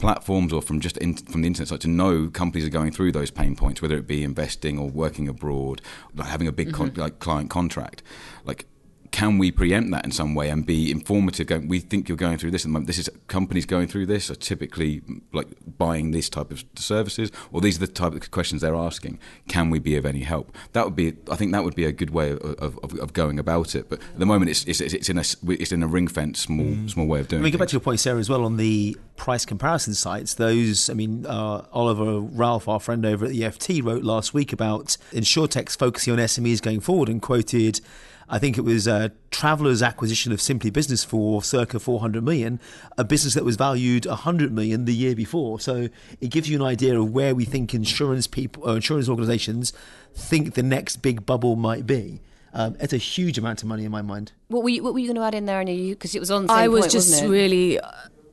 [0.00, 3.12] platforms or from just in, from the internet site to know companies are going through
[3.12, 5.80] those pain points, whether it be investing or working abroad,
[6.14, 6.88] like having a big mm-hmm.
[6.88, 8.02] con- like client contract.
[8.44, 8.66] Like
[9.14, 11.46] can we preempt that in some way and be informative?
[11.46, 12.88] Going, we think you're going through this at the moment.
[12.88, 15.46] This is companies going through this are typically like
[15.78, 19.20] buying this type of services, or these are the type of questions they're asking.
[19.46, 20.52] Can we be of any help?
[20.72, 23.38] That would be, I think, that would be a good way of, of, of going
[23.38, 23.88] about it.
[23.88, 26.66] But at the moment, it's, it's, it's in a it's in a ring fence, small
[26.66, 26.90] mm.
[26.90, 27.40] small way of doing.
[27.40, 30.34] Let me go back to your point, Sarah, as well on the price comparison sites.
[30.34, 34.52] Those, I mean, uh, Oliver Ralph, our friend over at the FT, wrote last week
[34.52, 37.80] about insurtechs focusing on SMEs going forward and quoted
[38.28, 42.60] I think it was uh, Travelers' acquisition of Simply Business for circa 400 million,
[42.96, 45.60] a business that was valued 100 million the year before.
[45.60, 45.88] So
[46.20, 49.72] it gives you an idea of where we think insurance people, or uh, insurance organisations,
[50.14, 52.20] think the next big bubble might be.
[52.54, 54.32] Um, it's a huge amount of money in my mind.
[54.48, 55.60] What were you, what were you going to add in there?
[55.60, 56.48] And because it was on.
[56.48, 57.28] I was point, just it?
[57.28, 57.80] really.
[57.80, 57.90] Uh,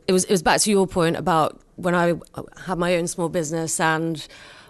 [0.07, 2.13] it was it was back to your point about when I
[2.65, 4.25] had my own small business and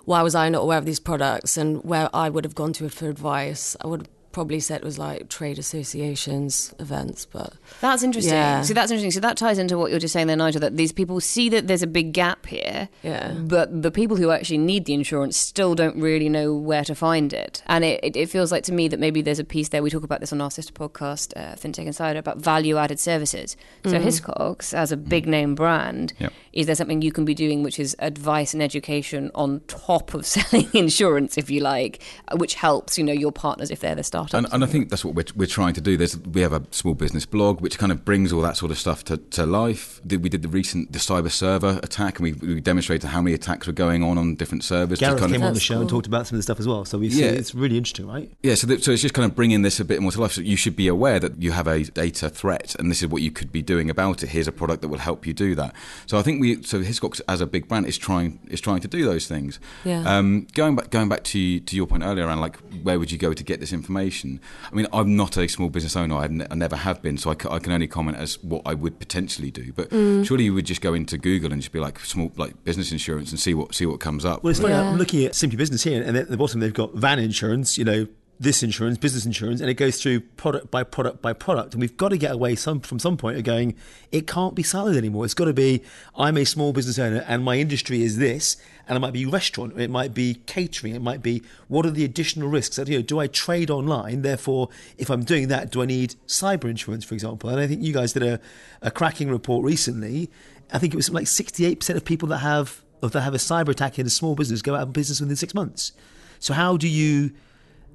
[0.06, 2.90] why was I not aware of these products and where I would have gone to
[2.90, 3.76] for advice.
[3.82, 8.62] I would probably said it was like trade associations events but that's interesting yeah.
[8.62, 10.92] so that's interesting so that ties into what you're just saying there nigel that these
[10.92, 14.86] people see that there's a big gap here yeah but the people who actually need
[14.86, 18.52] the insurance still don't really know where to find it and it, it, it feels
[18.52, 20.52] like to me that maybe there's a piece there we talk about this on our
[20.52, 24.04] sister podcast uh, fintech insider about value added services so mm.
[24.04, 26.32] hiscox as a big name brand yep.
[26.54, 30.26] is there something you can be doing which is advice and education on top of
[30.32, 32.02] selling insurance if you like
[32.38, 34.34] which helps you know your partners if they're the staff startups.
[34.34, 35.98] And, and, I think that's what we're, we're trying to do.
[35.98, 38.78] There's we have a small business blog which kind of brings all that sort of
[38.78, 40.02] stuff to, to life.
[40.04, 43.68] We did the recent the cyber server attack, and we, we demonstrated how many attacks
[43.68, 45.00] were going on on different servers.
[45.00, 45.82] Gareth came of, on the show cool.
[45.82, 46.86] and talked about some of the stuff as well.
[46.86, 47.28] So we yeah.
[47.28, 48.32] it's really interesting, right?
[48.44, 48.56] Yeah.
[48.56, 50.34] So so it's just kind of bringing this a bit more to life.
[50.34, 53.22] So you should be aware that you have a data threat, and this is what
[53.22, 54.30] you could be doing about it.
[54.30, 55.76] Here's a product that will help you do that.
[56.06, 58.88] So I think we so Hiscox as a big brand is trying is trying to
[58.88, 59.60] do those things.
[59.84, 60.04] Yeah.
[60.06, 63.18] Um, going back going back to to your point earlier around like where would you
[63.18, 64.11] go to get this information?
[64.12, 66.28] I mean, I'm not a small business owner.
[66.28, 68.74] Ne- i never have been, so I, c- I can only comment as what I
[68.74, 69.74] would potentially do.
[69.74, 70.26] But mm.
[70.26, 73.32] surely you would just go into Google and just be like small like business insurance
[73.32, 74.44] and see what see what comes up.
[74.44, 74.74] Well, it's funny.
[74.74, 74.90] Yeah.
[74.90, 77.78] I'm looking at Simply Business here, and at the bottom they've got van insurance.
[77.78, 78.08] You know,
[78.42, 81.76] this insurance, business insurance, and it goes through product by product by product.
[81.76, 83.76] And we've got to get away some from some point of going,
[84.12, 85.26] it can't be siloed anymore.
[85.26, 85.84] It's got to be,
[86.18, 88.58] I'm a small business owner and my industry is this,
[88.92, 92.04] and it might be restaurant, it might be catering, it might be what are the
[92.04, 92.78] additional risks?
[92.78, 94.22] You know, do I trade online?
[94.22, 97.50] Therefore, if I'm doing that, do I need cyber insurance, for example?
[97.50, 98.42] And I think you guys did a,
[98.82, 100.30] a cracking report recently.
[100.74, 103.98] I think it was like 68% of people that have that have a cyber attack
[103.98, 105.94] in a small business go out of business within six months.
[106.40, 107.32] So how do you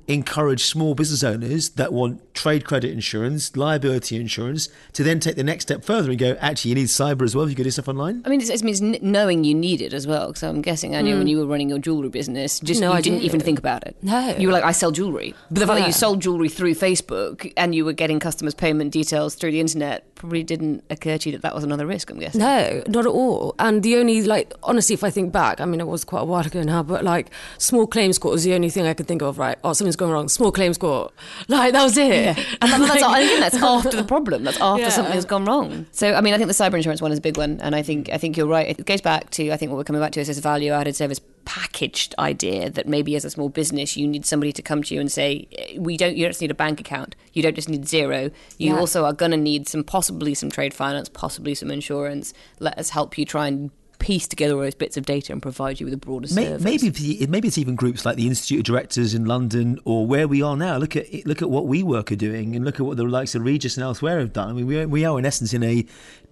[0.08, 5.42] encourage small business owners that want trade credit insurance, liability insurance, to then take the
[5.42, 7.70] next step further and go, actually, you need cyber as well if you can do
[7.70, 8.22] stuff online?
[8.24, 10.28] I mean, it means knowing you need it as well.
[10.28, 11.18] Because I'm guessing, Anya, mm.
[11.18, 13.58] when you were running your jewellery business, just no, you I didn't, didn't even think
[13.58, 13.96] about it.
[14.02, 14.36] No.
[14.38, 15.34] You were like, I sell jewellery.
[15.50, 15.82] But the fact yeah.
[15.82, 19.60] that you sold jewellery through Facebook and you were getting customers' payment details through the
[19.60, 22.40] internet probably didn't occur to you that that was another risk, I'm guessing.
[22.40, 23.54] No, not at all.
[23.58, 26.24] And the only, like, honestly, if I think back, I mean, it was quite a
[26.24, 29.22] while ago now, but like, small claims court was the only thing I could think
[29.22, 29.58] of, right?
[29.62, 30.28] Oh, something's going wrong.
[30.28, 31.12] Small claims court.
[31.48, 32.09] Like, that was it.
[32.09, 32.44] Yeah.
[32.62, 34.44] And that, that's, I think that's after the problem.
[34.44, 34.88] That's after yeah.
[34.90, 35.87] something has gone wrong.
[35.92, 37.61] So, I mean, I think the cyber insurance one is a big one.
[37.61, 38.68] And I think, I think you're right.
[38.68, 40.96] It goes back to, I think what we're coming back to is this value added
[40.96, 44.94] service packaged idea that maybe as a small business you need somebody to come to
[44.94, 47.54] you and say eh, we don't you don't just need a bank account you don't
[47.54, 48.78] just need Xero you yeah.
[48.78, 52.90] also are going to need some possibly some trade finance possibly some insurance let us
[52.90, 55.94] help you try and piece together all those bits of data and provide you with
[55.94, 56.62] a broader service.
[56.62, 60.42] Maybe, maybe it's even groups like the Institute of Directors in London or where we
[60.42, 60.76] are now.
[60.76, 63.42] Look at look at what WeWork are doing and look at what the likes of
[63.42, 64.50] Regus and elsewhere have done.
[64.50, 65.87] I mean, we are, we are in essence in a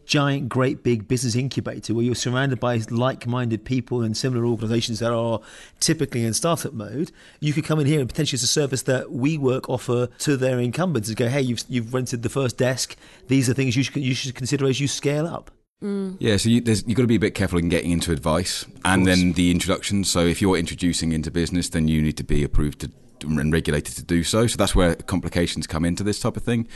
[0.04, 4.98] giant, great big business incubator where you're surrounded by like minded people and similar organizations
[4.98, 5.40] that are
[5.80, 7.10] typically in startup mode.
[7.40, 10.58] You could come in here and potentially it's a service that WeWork offer to their
[10.58, 12.96] incumbents and go, hey, you've, you've rented the first desk.
[13.28, 15.50] These are things you should, you should consider as you scale up.
[15.82, 16.16] Mm.
[16.18, 19.06] Yeah, so you, have got to be a bit careful in getting into advice and
[19.06, 20.04] then the introduction.
[20.04, 22.90] So if you're introducing into business, then you need to be approved to
[23.22, 24.46] and regulated to do so.
[24.46, 26.68] So that's where complications come into this type of thing.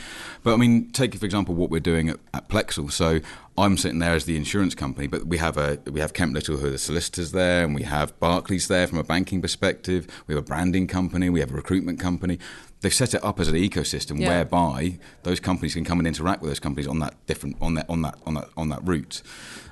[0.43, 2.91] But I mean, take for example what we're doing at, at Plexal.
[2.91, 3.19] So
[3.57, 6.57] I'm sitting there as the insurance company, but we have a we have Kemp Little
[6.57, 10.07] who are the solicitors there, and we have Barclays there from a banking perspective.
[10.27, 12.39] We have a branding company, we have a recruitment company.
[12.81, 14.29] They've set it up as an ecosystem yeah.
[14.29, 17.89] whereby those companies can come and interact with those companies on that different on that
[17.89, 19.21] on that on that on that route.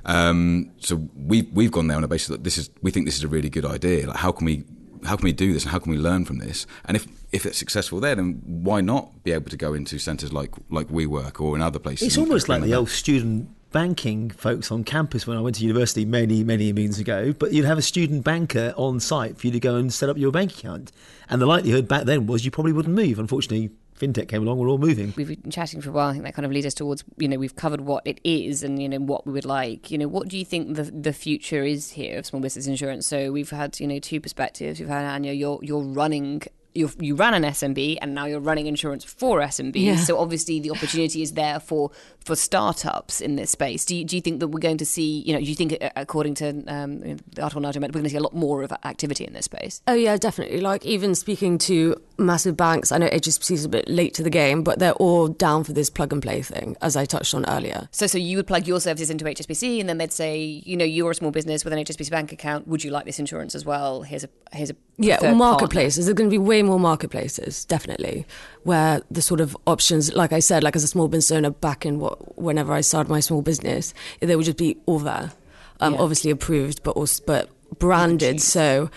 [0.05, 3.17] Um, so we've we've gone there on a basis that this is we think this
[3.17, 4.07] is a really good idea.
[4.07, 4.65] Like how can we
[5.05, 6.67] how can we do this and how can we learn from this?
[6.85, 10.33] And if if it's successful there, then why not be able to go into centres
[10.33, 12.07] like like WeWork or in other places?
[12.07, 16.05] It's almost like the old student banking folks on campus when I went to university
[16.05, 19.59] many, many moons ago, but you'd have a student banker on site for you to
[19.59, 20.91] go and set up your bank account.
[21.29, 23.19] And the likelihood back then was you probably wouldn't move.
[23.19, 25.13] Unfortunately, fintech came along, we're all moving.
[25.17, 26.09] We've been chatting for a while.
[26.09, 28.63] I think that kind of leads us towards, you know, we've covered what it is
[28.63, 29.91] and, you know, what we would like.
[29.91, 33.07] You know, what do you think the the future is here of small business insurance?
[33.07, 34.79] So we've had, you know, two perspectives.
[34.79, 36.43] We've had Anya, you're you're running
[36.77, 39.83] you you ran an SMB and now you're running insurance for SMBs.
[39.83, 39.95] Yeah.
[39.95, 43.85] So obviously the opportunity is there for for startups in this space.
[43.85, 45.77] Do you, do you think that we're going to see, you know, do you think
[45.81, 48.71] uh, according to um, the article Nigel we're going to see a lot more of
[48.83, 49.81] activity in this space?
[49.87, 50.61] Oh yeah, definitely.
[50.61, 54.29] Like even speaking to massive banks, I know HSBC is a bit late to the
[54.29, 57.45] game, but they're all down for this plug and play thing, as I touched on
[57.47, 57.87] earlier.
[57.91, 60.85] So so you would plug your services into HSBC and then they'd say, you know,
[60.85, 62.67] you're a small business with an HSBC bank account.
[62.67, 64.01] Would you like this insurance as well?
[64.01, 66.05] Here's a here's a yeah, marketplaces.
[66.05, 68.25] There's going to be way more marketplaces, definitely,
[68.63, 71.85] where the sort of options, like I said, like as a small business owner back
[71.85, 75.31] in what, whenever I started my small business, they would just be all there,
[75.79, 75.99] um, yeah.
[75.99, 78.41] obviously approved, but also but branded.
[78.41, 78.89] So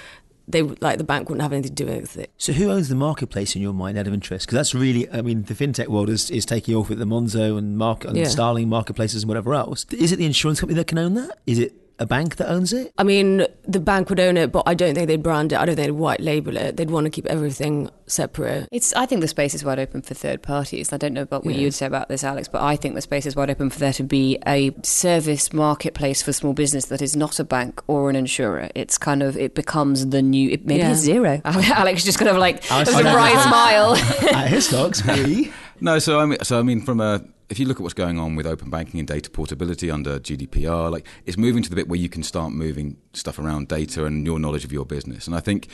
[0.52, 2.32] they like the bank wouldn't have anything to do with it.
[2.38, 4.46] So who owns the marketplace in your mind, out of interest?
[4.46, 7.58] Because that's really, I mean, the fintech world is, is taking off with the Monzo
[7.58, 8.26] and Mark and yeah.
[8.26, 9.84] Starling marketplaces and whatever else.
[9.90, 11.38] Is it the insurance company that can own that?
[11.46, 12.92] Is it a bank that owns it?
[12.96, 15.58] I mean, the bank would own it, but I don't think they'd brand it.
[15.58, 16.76] I don't think they'd white label it.
[16.76, 18.68] They'd want to keep everything separate.
[18.72, 18.92] It's.
[18.94, 20.92] I think the space is wide open for third parties.
[20.92, 21.62] I don't know about what yeah.
[21.62, 23.92] you'd say about this, Alex, but I think the space is wide open for there
[23.94, 28.16] to be a service marketplace for small business that is not a bank or an
[28.16, 28.68] insurer.
[28.74, 30.50] It's kind of it becomes the new.
[30.50, 30.92] It, maybe yeah.
[30.92, 31.40] Xero.
[31.44, 33.94] Alex just kind of like a bright smile.
[34.34, 35.52] At Hiscox, we.
[35.82, 38.18] No, so I mean, so I mean, from a if you look at what's going
[38.18, 41.88] on with open banking and data portability under GDPR, like it's moving to the bit
[41.88, 45.26] where you can start moving stuff around data and your knowledge of your business.
[45.26, 45.68] And I think,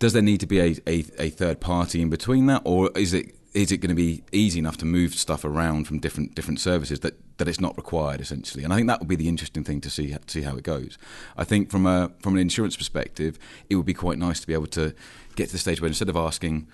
[0.00, 3.14] does there need to be a, a, a third party in between that, or is
[3.14, 6.60] it is it going to be easy enough to move stuff around from different different
[6.60, 8.64] services that, that it's not required essentially?
[8.64, 10.64] And I think that would be the interesting thing to see to see how it
[10.64, 10.98] goes.
[11.36, 13.38] I think from a from an insurance perspective,
[13.68, 14.94] it would be quite nice to be able to
[15.36, 16.66] get to the stage where instead of asking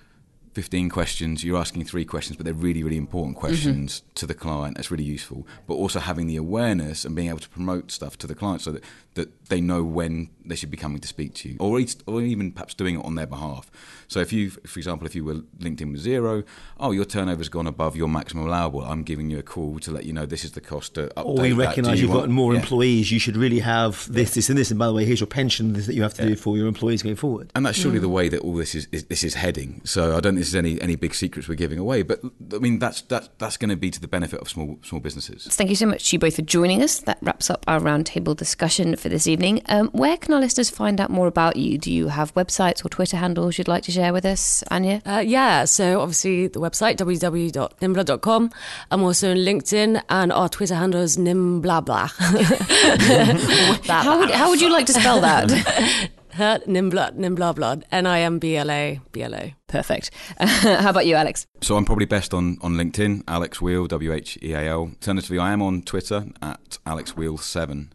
[0.57, 3.47] 15 questions, you're asking three questions, but they're really, really important mm-hmm.
[3.47, 4.15] questions mm-hmm.
[4.15, 4.77] to the client.
[4.77, 5.47] That's really useful.
[5.67, 8.73] But also having the awareness and being able to promote stuff to the client so
[8.73, 8.83] that,
[9.17, 12.53] that they know when they should be coming to speak to you, or, or even
[12.53, 13.71] perhaps doing it on their behalf.
[14.09, 16.45] So if you, for example, if you were linked in with Xero,
[16.79, 18.83] oh, your turnover's gone above your maximum allowable.
[18.83, 21.27] I'm giving you a call to let you know this is the cost to update.
[21.27, 22.61] Or we recognise you have got more yeah.
[22.61, 23.13] employees.
[23.13, 24.71] You should really have this, this, and this.
[24.71, 26.31] And by the way, here's your pension that you have to yeah.
[26.31, 27.51] do for your employees going forward.
[27.55, 28.03] And that's surely mm.
[28.03, 29.83] the way that all this is, is, this is heading.
[29.85, 32.21] So I don't think this is any any big secrets we're giving away, but
[32.55, 35.47] I mean that's that's that's going to be to the benefit of small small businesses.
[35.51, 37.01] Thank you so much to you both for joining us.
[37.01, 39.63] That wraps up our roundtable discussion for this evening.
[39.67, 41.79] Um, where can our listeners find out more about you?
[41.79, 45.03] Do you have websites or Twitter handles you'd like to share with us, Anya?
[45.05, 48.51] Uh, yeah, so obviously the website www.nimbla.com.
[48.91, 52.13] I'm also on LinkedIn, and our Twitter handle is nimblabla.
[53.87, 56.11] how, would, how would you like to spell that?
[56.67, 59.55] Nimbla, Nimbla blood, N I M B L A B L A.
[59.69, 60.11] Perfect.
[60.41, 61.47] how about you, Alex?
[61.61, 64.81] So I'm probably best on, on LinkedIn, Alex Wheel Wheal, W H E A L.
[64.83, 67.93] Alternatively, I am on Twitter at Alex Wheal 7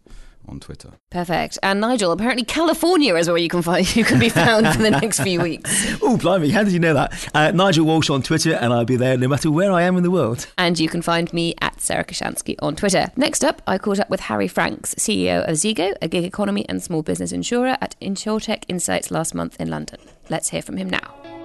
[0.47, 0.93] on Twitter.
[1.09, 1.57] Perfect.
[1.63, 4.91] And Nigel, apparently California is where you can find you can be found for the
[5.01, 5.97] next few weeks.
[6.01, 6.49] Oh, blimey!
[6.49, 7.29] How did you know that?
[7.33, 10.03] Uh, Nigel Walsh on Twitter, and I'll be there no matter where I am in
[10.03, 10.47] the world.
[10.57, 13.11] And you can find me at Sarah Kocianski on Twitter.
[13.15, 16.81] Next up, I caught up with Harry Franks, CEO of Zego, a gig economy and
[16.81, 19.99] small business insurer, at InsurTech Insights last month in London.
[20.29, 21.40] Let's hear from him now.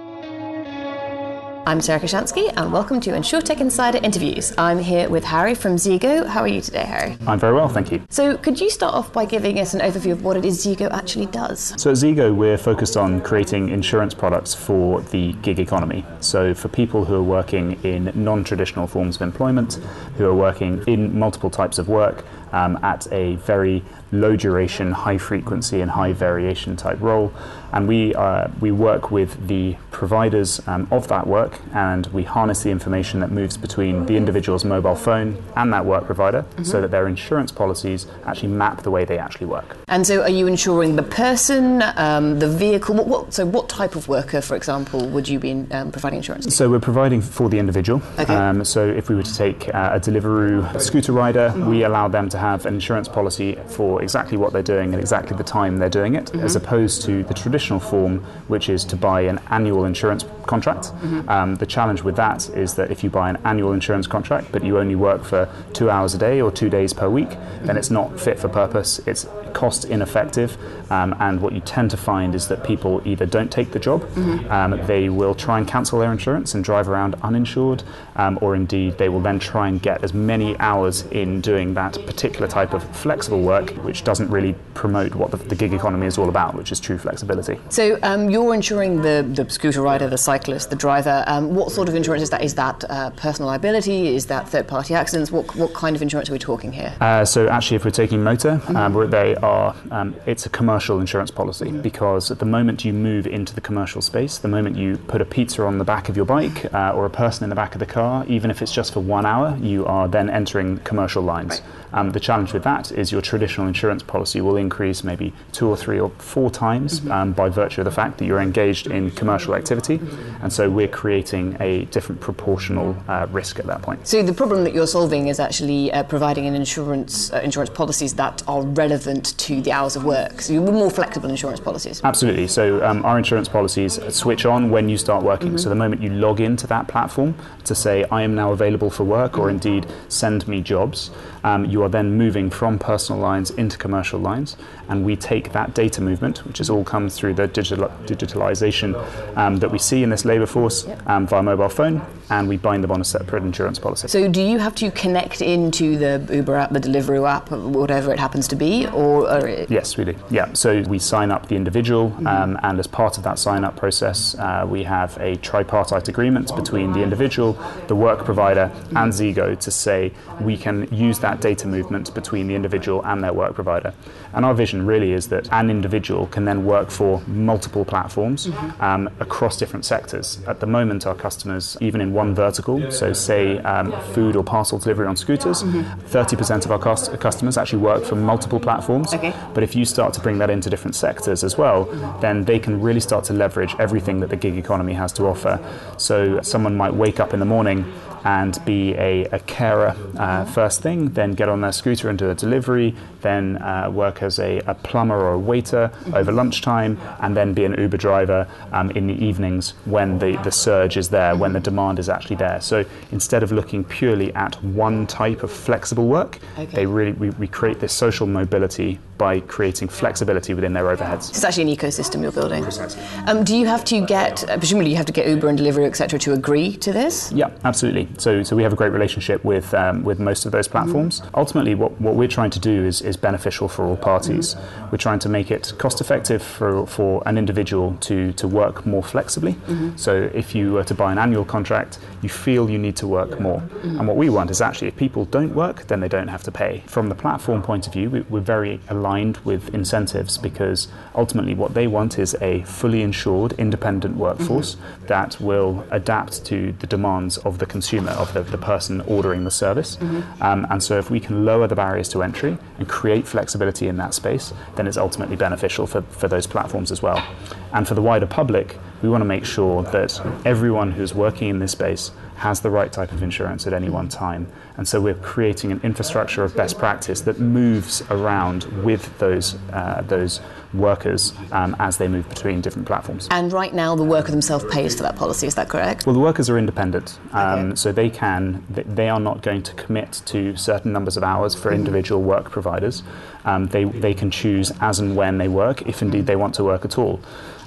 [1.67, 4.53] I'm Sarah Kocianski, and welcome to InsurTech Insider Interviews.
[4.57, 6.25] I'm here with Harry from Zego.
[6.25, 7.17] How are you today, Harry?
[7.27, 8.01] I'm very well, thank you.
[8.09, 10.89] So, could you start off by giving us an overview of what it is Zego
[10.91, 11.73] actually does?
[11.75, 16.05] So, at Zego, we're focused on creating insurance products for the gig economy.
[16.21, 19.73] So, for people who are working in non traditional forms of employment,
[20.15, 25.17] who are working in multiple types of work um, at a very low duration, high
[25.17, 27.33] frequency, and high variation type role.
[27.73, 32.63] And we, uh, we work with the providers um, of that work and we harness
[32.63, 36.63] the information that moves between the individual's mobile phone and that work provider mm-hmm.
[36.63, 39.75] so that their insurance policies actually map the way they actually work.
[39.87, 42.93] And so, are you insuring the person, um, the vehicle?
[42.95, 46.45] What, what, so, what type of worker, for example, would you be um, providing insurance
[46.45, 46.51] to?
[46.51, 48.01] So, we're providing for the individual.
[48.19, 48.35] Okay.
[48.35, 51.69] Um, so, if we were to take uh, a Deliveroo scooter rider, mm-hmm.
[51.69, 55.35] we allow them to have an insurance policy for exactly what they're doing and exactly
[55.35, 56.45] the time they're doing it, mm-hmm.
[56.45, 60.85] as opposed to the traditional form, which is to buy an annual insurance contract.
[60.85, 61.29] Mm-hmm.
[61.29, 64.63] Um, the challenge with that is that if you buy an annual insurance contract, but
[64.63, 67.65] you only work for two hours a day or two days per week, mm-hmm.
[67.65, 68.99] then it's not fit for purpose.
[69.05, 69.25] It's
[69.57, 70.51] cost ineffective,
[70.91, 73.99] um, and what you tend to find is that people either don't take the job,
[74.03, 74.51] mm-hmm.
[74.51, 77.81] um, they will try and cancel their insurance and drive around uninsured,
[78.15, 81.93] um, or indeed they will then try and get as many hours in doing that
[82.05, 86.17] particular type of flexible work, which doesn't really promote what the, the gig economy is
[86.19, 87.59] all about, which is true flexibility.
[87.69, 91.23] So um, you're insuring the, the scooter rider, the cyclist, the driver.
[91.25, 92.43] Um, what sort of insurance is that?
[92.43, 94.15] Is that uh, personal liability?
[94.15, 95.31] Is that third party accidents?
[95.31, 96.93] What, what kind of insurance are we talking here?
[97.01, 98.75] Uh, so actually, if we're taking motor, mm-hmm.
[98.75, 103.25] um, they are um, it's a commercial insurance policy because at the moment you move
[103.25, 106.25] into the commercial space, the moment you put a pizza on the back of your
[106.25, 108.93] bike uh, or a person in the back of the car, even if it's just
[108.93, 111.61] for one hour, you are then entering commercial lines.
[111.61, 111.63] Right.
[111.93, 115.77] Um, the challenge with that is your traditional insurance policy will increase maybe two or
[115.77, 117.11] three or four times mm-hmm.
[117.11, 120.01] um, by virtue of the fact that you're engaged in commercial activity.
[120.41, 124.05] And so we're creating a different proportional uh, risk at that point.
[124.05, 128.15] So the problem that you're solving is actually uh, providing an insurance uh, insurance policies
[128.15, 130.41] that are relevant to the hours of work.
[130.41, 132.01] So you're more flexible insurance policies.
[132.03, 132.47] Absolutely.
[132.47, 135.49] So um, our insurance policies switch on when you start working.
[135.49, 135.57] Mm-hmm.
[135.57, 139.03] So the moment you log into that platform to say I am now available for
[139.03, 139.55] work, or mm-hmm.
[139.55, 141.11] indeed send me jobs,
[141.43, 144.57] um, you are then moving from personal lines into commercial lines,
[144.89, 148.95] and we take that data movement, which has all come through the digital, digitalization
[149.37, 152.83] um, that we see in this labour force um, via mobile phone, and we bind
[152.83, 154.07] them on a separate insurance policy.
[154.07, 158.19] So, do you have to connect into the Uber app, the Deliveroo app, whatever it
[158.19, 159.16] happens to be, or?
[159.25, 160.15] Or yes, we do.
[160.29, 160.53] Yeah.
[160.53, 162.27] So we sign up the individual, mm-hmm.
[162.27, 166.91] um, and as part of that sign-up process, uh, we have a tripartite agreement between
[166.93, 167.53] the individual,
[167.87, 168.97] the work provider, mm-hmm.
[168.97, 173.33] and Zego to say we can use that data movement between the individual and their
[173.33, 173.93] work provider.
[174.33, 178.81] And our vision really is that an individual can then work for multiple platforms mm-hmm.
[178.81, 180.39] um, across different sectors.
[180.47, 184.79] At the moment, our customers, even in one vertical, so say um, food or parcel
[184.79, 185.99] delivery on scooters, mm-hmm.
[186.07, 189.06] 30% of our customers actually work for multiple platforms.
[189.13, 189.33] Okay.
[189.53, 192.21] But if you start to bring that into different sectors as well, mm-hmm.
[192.21, 195.59] then they can really start to leverage everything that the gig economy has to offer.
[195.97, 197.85] So someone might wake up in the morning
[198.27, 202.29] and be a, a carer uh, first thing, then get on their scooter and do
[202.29, 207.37] a delivery, then uh, work as a, a, plumber or a waiter over lunchtime, and
[207.37, 211.37] then be an Uber driver um, in the evenings when the, the surge is there,
[211.37, 212.59] when the demand is actually there.
[212.59, 216.65] So instead of looking purely at one type of flexible work, okay.
[216.65, 221.29] they really we, we create this social mobility by creating flexibility within their overheads.
[221.29, 222.63] It's actually an ecosystem you're building.
[222.63, 223.01] Precisely.
[223.27, 225.85] Um, do you have to get, uh, presumably, you have to get Uber and Deliveroo,
[225.85, 227.31] etc., to agree to this?
[227.31, 228.07] Yeah, absolutely.
[228.17, 231.21] so, so we have a great relationship with um, with most of those platforms.
[231.21, 231.35] Mm-hmm.
[231.35, 234.55] Ultimately, what, what we're trying to do is, is beneficial for all parties.
[234.55, 234.91] Mm-hmm.
[234.91, 239.03] We're trying to make it cost effective for, for an individual to, to work more
[239.03, 239.53] flexibly.
[239.53, 239.97] Mm-hmm.
[239.97, 243.39] So if you were to buy an annual contract, you feel you need to work
[243.39, 243.59] more.
[243.59, 243.99] Mm-hmm.
[243.99, 246.51] And what we want is actually if people don't work, then they don't have to
[246.51, 246.83] pay.
[246.87, 249.06] From the platform point of view, we, we're very aligned
[249.45, 255.05] with incentives because ultimately what they want is a fully insured, independent workforce mm-hmm.
[255.07, 259.51] that will adapt to the demands of the consumer, of the, the person ordering the
[259.51, 259.95] service.
[259.97, 260.43] Mm-hmm.
[260.43, 263.97] Um, and so if we can lower the barriers to entry and create flexibility in
[263.97, 267.25] that space, then it's ultimately beneficial for, for those platforms as well.
[267.73, 271.59] And for the wider public, we want to make sure that everyone who's working in
[271.59, 274.47] this space has the right type of insurance at any one time.
[274.77, 280.03] And so we're creating an infrastructure of best practice that moves around with those, uh,
[280.07, 280.39] those
[280.71, 283.27] workers um, as they move between different platforms.
[283.31, 286.05] And right now, the worker themselves pays for that policy, is that correct?
[286.05, 287.17] Well, the workers are independent.
[287.31, 287.75] Um, okay.
[287.75, 291.73] So they can, they are not going to commit to certain numbers of hours for
[291.73, 293.01] individual work providers.
[293.45, 296.63] Um, they, they can choose as and when they work, if indeed they want to
[296.63, 297.19] work at all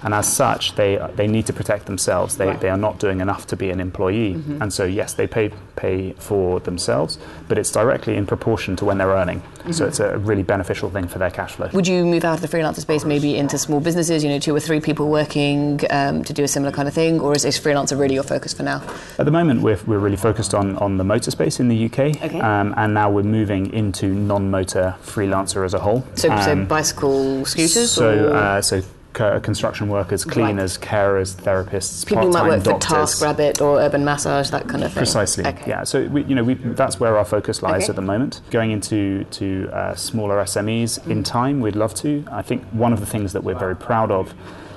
[0.03, 2.37] and as such, they they need to protect themselves.
[2.37, 2.61] They, right.
[2.61, 4.63] they are not doing enough to be an employee, mm-hmm.
[4.63, 8.99] and so yes, they pay pay for themselves, but it's directly in proportion to when
[8.99, 9.41] they're earning.
[9.41, 9.73] Mm-hmm.
[9.73, 11.69] So it's a really beneficial thing for their cash flow.
[11.73, 14.25] Would you move out of the freelancer space maybe into small businesses?
[14.25, 17.21] You know, two or three people working um, to do a similar kind of thing,
[17.21, 18.83] or is, is freelancer really your focus for now?
[19.19, 21.99] At the moment, we're we're really focused on on the motor space in the UK,
[22.23, 22.41] okay.
[22.41, 26.05] um, and now we're moving into non-motor freelancer as a whole.
[26.15, 27.91] So, um, so bicycle scooters.
[27.91, 28.83] So uh, so
[29.13, 30.89] construction workers, cleaners, right.
[30.89, 33.19] carers, therapists, people who might work doctors.
[33.19, 35.01] for TaskRabbit or Urban Massage, that kind of thing.
[35.01, 35.47] Precisely.
[35.47, 35.71] Okay.
[35.71, 35.85] Yeah.
[35.85, 37.91] So we, you know, we, that's where our focus lies okay.
[37.91, 38.41] at the moment.
[38.51, 41.11] Going into to uh, smaller SMEs mm.
[41.11, 42.25] in time, we'd love to.
[42.31, 44.35] I think one of the things that we're very proud of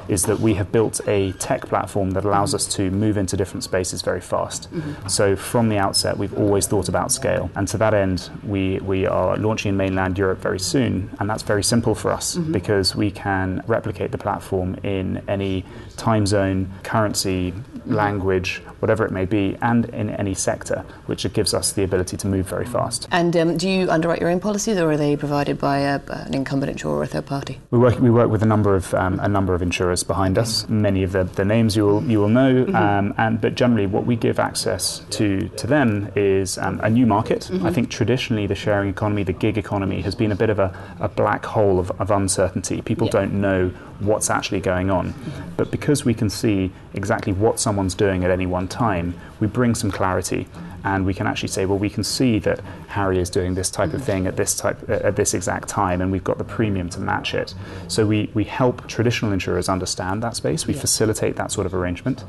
[0.08, 3.64] is that we have built a tech platform that allows us to move into different
[3.64, 4.72] spaces very fast.
[4.74, 5.08] Mm-hmm.
[5.08, 7.50] So from the outset, we've always thought about scale.
[7.56, 11.10] And to that end, we, we are launching in mainland Europe very soon.
[11.20, 12.52] And that's very simple for us mm-hmm.
[12.52, 15.66] because we can replicate the platform in any
[15.98, 17.94] time zone, currency, mm-hmm.
[17.94, 22.28] language, whatever it may be, and in any sector, which gives us the ability to
[22.28, 23.08] move very fast.
[23.12, 26.34] And um, do you underwrite your own policies or are they provided by a, an
[26.34, 27.60] incumbent insurer or a third party?
[27.72, 30.68] We work, we work with a number of, um, a number of insurers behind us.
[30.70, 32.76] Many of the, the names you will you will know, mm-hmm.
[32.76, 37.06] um, and but generally what we give access to to them is um, a new
[37.06, 37.42] market.
[37.42, 37.66] Mm-hmm.
[37.66, 40.74] I think traditionally the sharing economy, the gig economy, has been a bit of a,
[41.00, 42.82] a black hole of, of uncertainty.
[42.82, 43.12] People yeah.
[43.20, 43.70] don't know
[44.00, 45.14] what's actually going on,
[45.58, 49.76] but because we can see exactly what someone's doing at any one time, we bring
[49.76, 50.48] some clarity
[50.84, 52.60] and we can actually say, well, we can see that
[52.94, 54.06] Harry is doing this type of mm.
[54.06, 57.34] thing at this type at this exact time, and we've got the premium to match
[57.34, 57.56] it.
[57.88, 60.68] So we we help traditional insurers understand that space.
[60.68, 60.82] We yeah.
[60.82, 62.24] facilitate that sort of arrangement,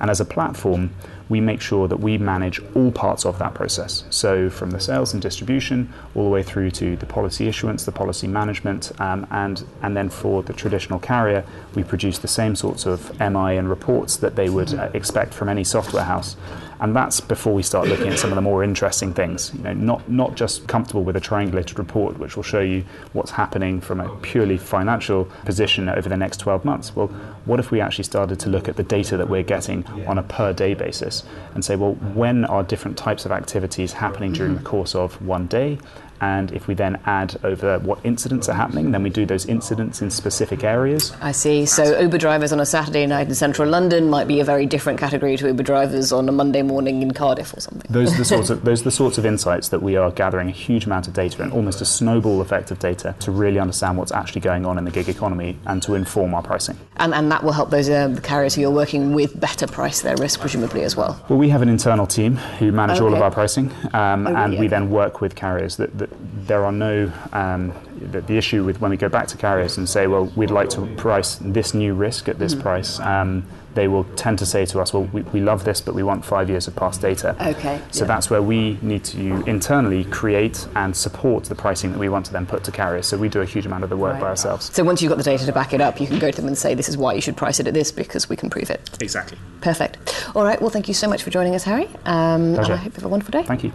[0.00, 0.90] and as a platform,
[1.28, 4.04] we make sure that we manage all parts of that process.
[4.10, 7.92] So from the sales and distribution all the way through to the policy issuance, the
[7.92, 11.44] policy management, um, and and then for the traditional carrier,
[11.74, 15.48] we produce the same sorts of MI and reports that they would uh, expect from
[15.48, 16.36] any software house
[16.80, 19.52] and that's before we start looking at some of the more interesting things.
[19.54, 23.32] You know, not not just comfortable with a triangulated report, which will show you what's
[23.32, 26.94] happening from a purely financial position over the next 12 months.
[26.94, 27.08] Well,
[27.44, 30.22] what if we actually started to look at the data that we're getting on a
[30.22, 31.24] per day basis
[31.54, 35.46] and say, well, when are different types of activities happening during the course of one
[35.46, 35.78] day?
[36.20, 40.02] And if we then add over what incidents are happening, then we do those incidents
[40.02, 41.12] in specific areas.
[41.20, 41.66] I see.
[41.66, 44.98] So Uber drivers on a Saturday night in central London might be a very different
[44.98, 47.90] category to Uber drivers on a Monday morning in Cardiff or something.
[47.90, 50.48] Those are the sorts of those are the sorts of insights that we are gathering
[50.48, 53.98] a huge amount of data and almost a snowball effect of data to really understand
[53.98, 56.78] what's actually going on in the gig economy and to inform our pricing.
[56.96, 60.16] And, and that will help those uh, carriers who you're working with better price their
[60.16, 61.22] risk, presumably as well.
[61.28, 63.06] Well, we have an internal team who manage okay.
[63.06, 66.64] all of our pricing, um, oh, and we then work with carriers that, that there
[66.64, 70.06] are no um, the, the, issue with when we go back to carriers and say,
[70.06, 72.62] well, we'd like to price this new risk at this mm.
[72.62, 73.00] price.
[73.00, 76.02] Um, they will tend to say to us, well, we, we, love this, but we
[76.02, 77.36] want five years of past data.
[77.40, 77.80] Okay.
[77.90, 78.08] So yeah.
[78.08, 82.32] that's where we need to internally create and support the pricing that we want to
[82.32, 83.06] then put to carriers.
[83.06, 84.20] So we do a huge amount of the work right.
[84.20, 84.72] by ourselves.
[84.72, 86.46] So once you've got the data to back it up, you can go to them
[86.46, 88.70] and say, this is why you should price it at this because we can prove
[88.70, 88.96] it.
[89.00, 89.38] Exactly.
[89.60, 90.30] Perfect.
[90.36, 90.60] All right.
[90.60, 91.88] Well, thank you so much for joining us, Harry.
[92.04, 92.58] Um.
[92.58, 93.42] I hope you have a wonderful day.
[93.42, 93.72] Thank you.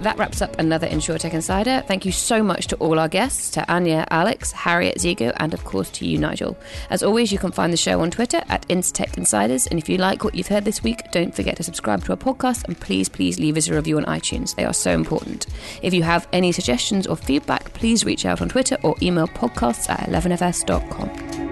[0.00, 1.82] That wraps up another InsurTech Insider.
[1.86, 5.64] Thank you so much to all our guests, to Anya, Alex, Harriet, Zego, and of
[5.64, 6.56] course to you, Nigel.
[6.90, 9.66] As always, you can find the show on Twitter at InsurTech Insiders.
[9.66, 12.18] And if you like what you've heard this week, don't forget to subscribe to our
[12.18, 14.54] podcast and please, please leave us a review on iTunes.
[14.54, 15.46] They are so important.
[15.82, 19.88] If you have any suggestions or feedback, please reach out on Twitter or email podcasts
[19.88, 21.45] at 11fs.com.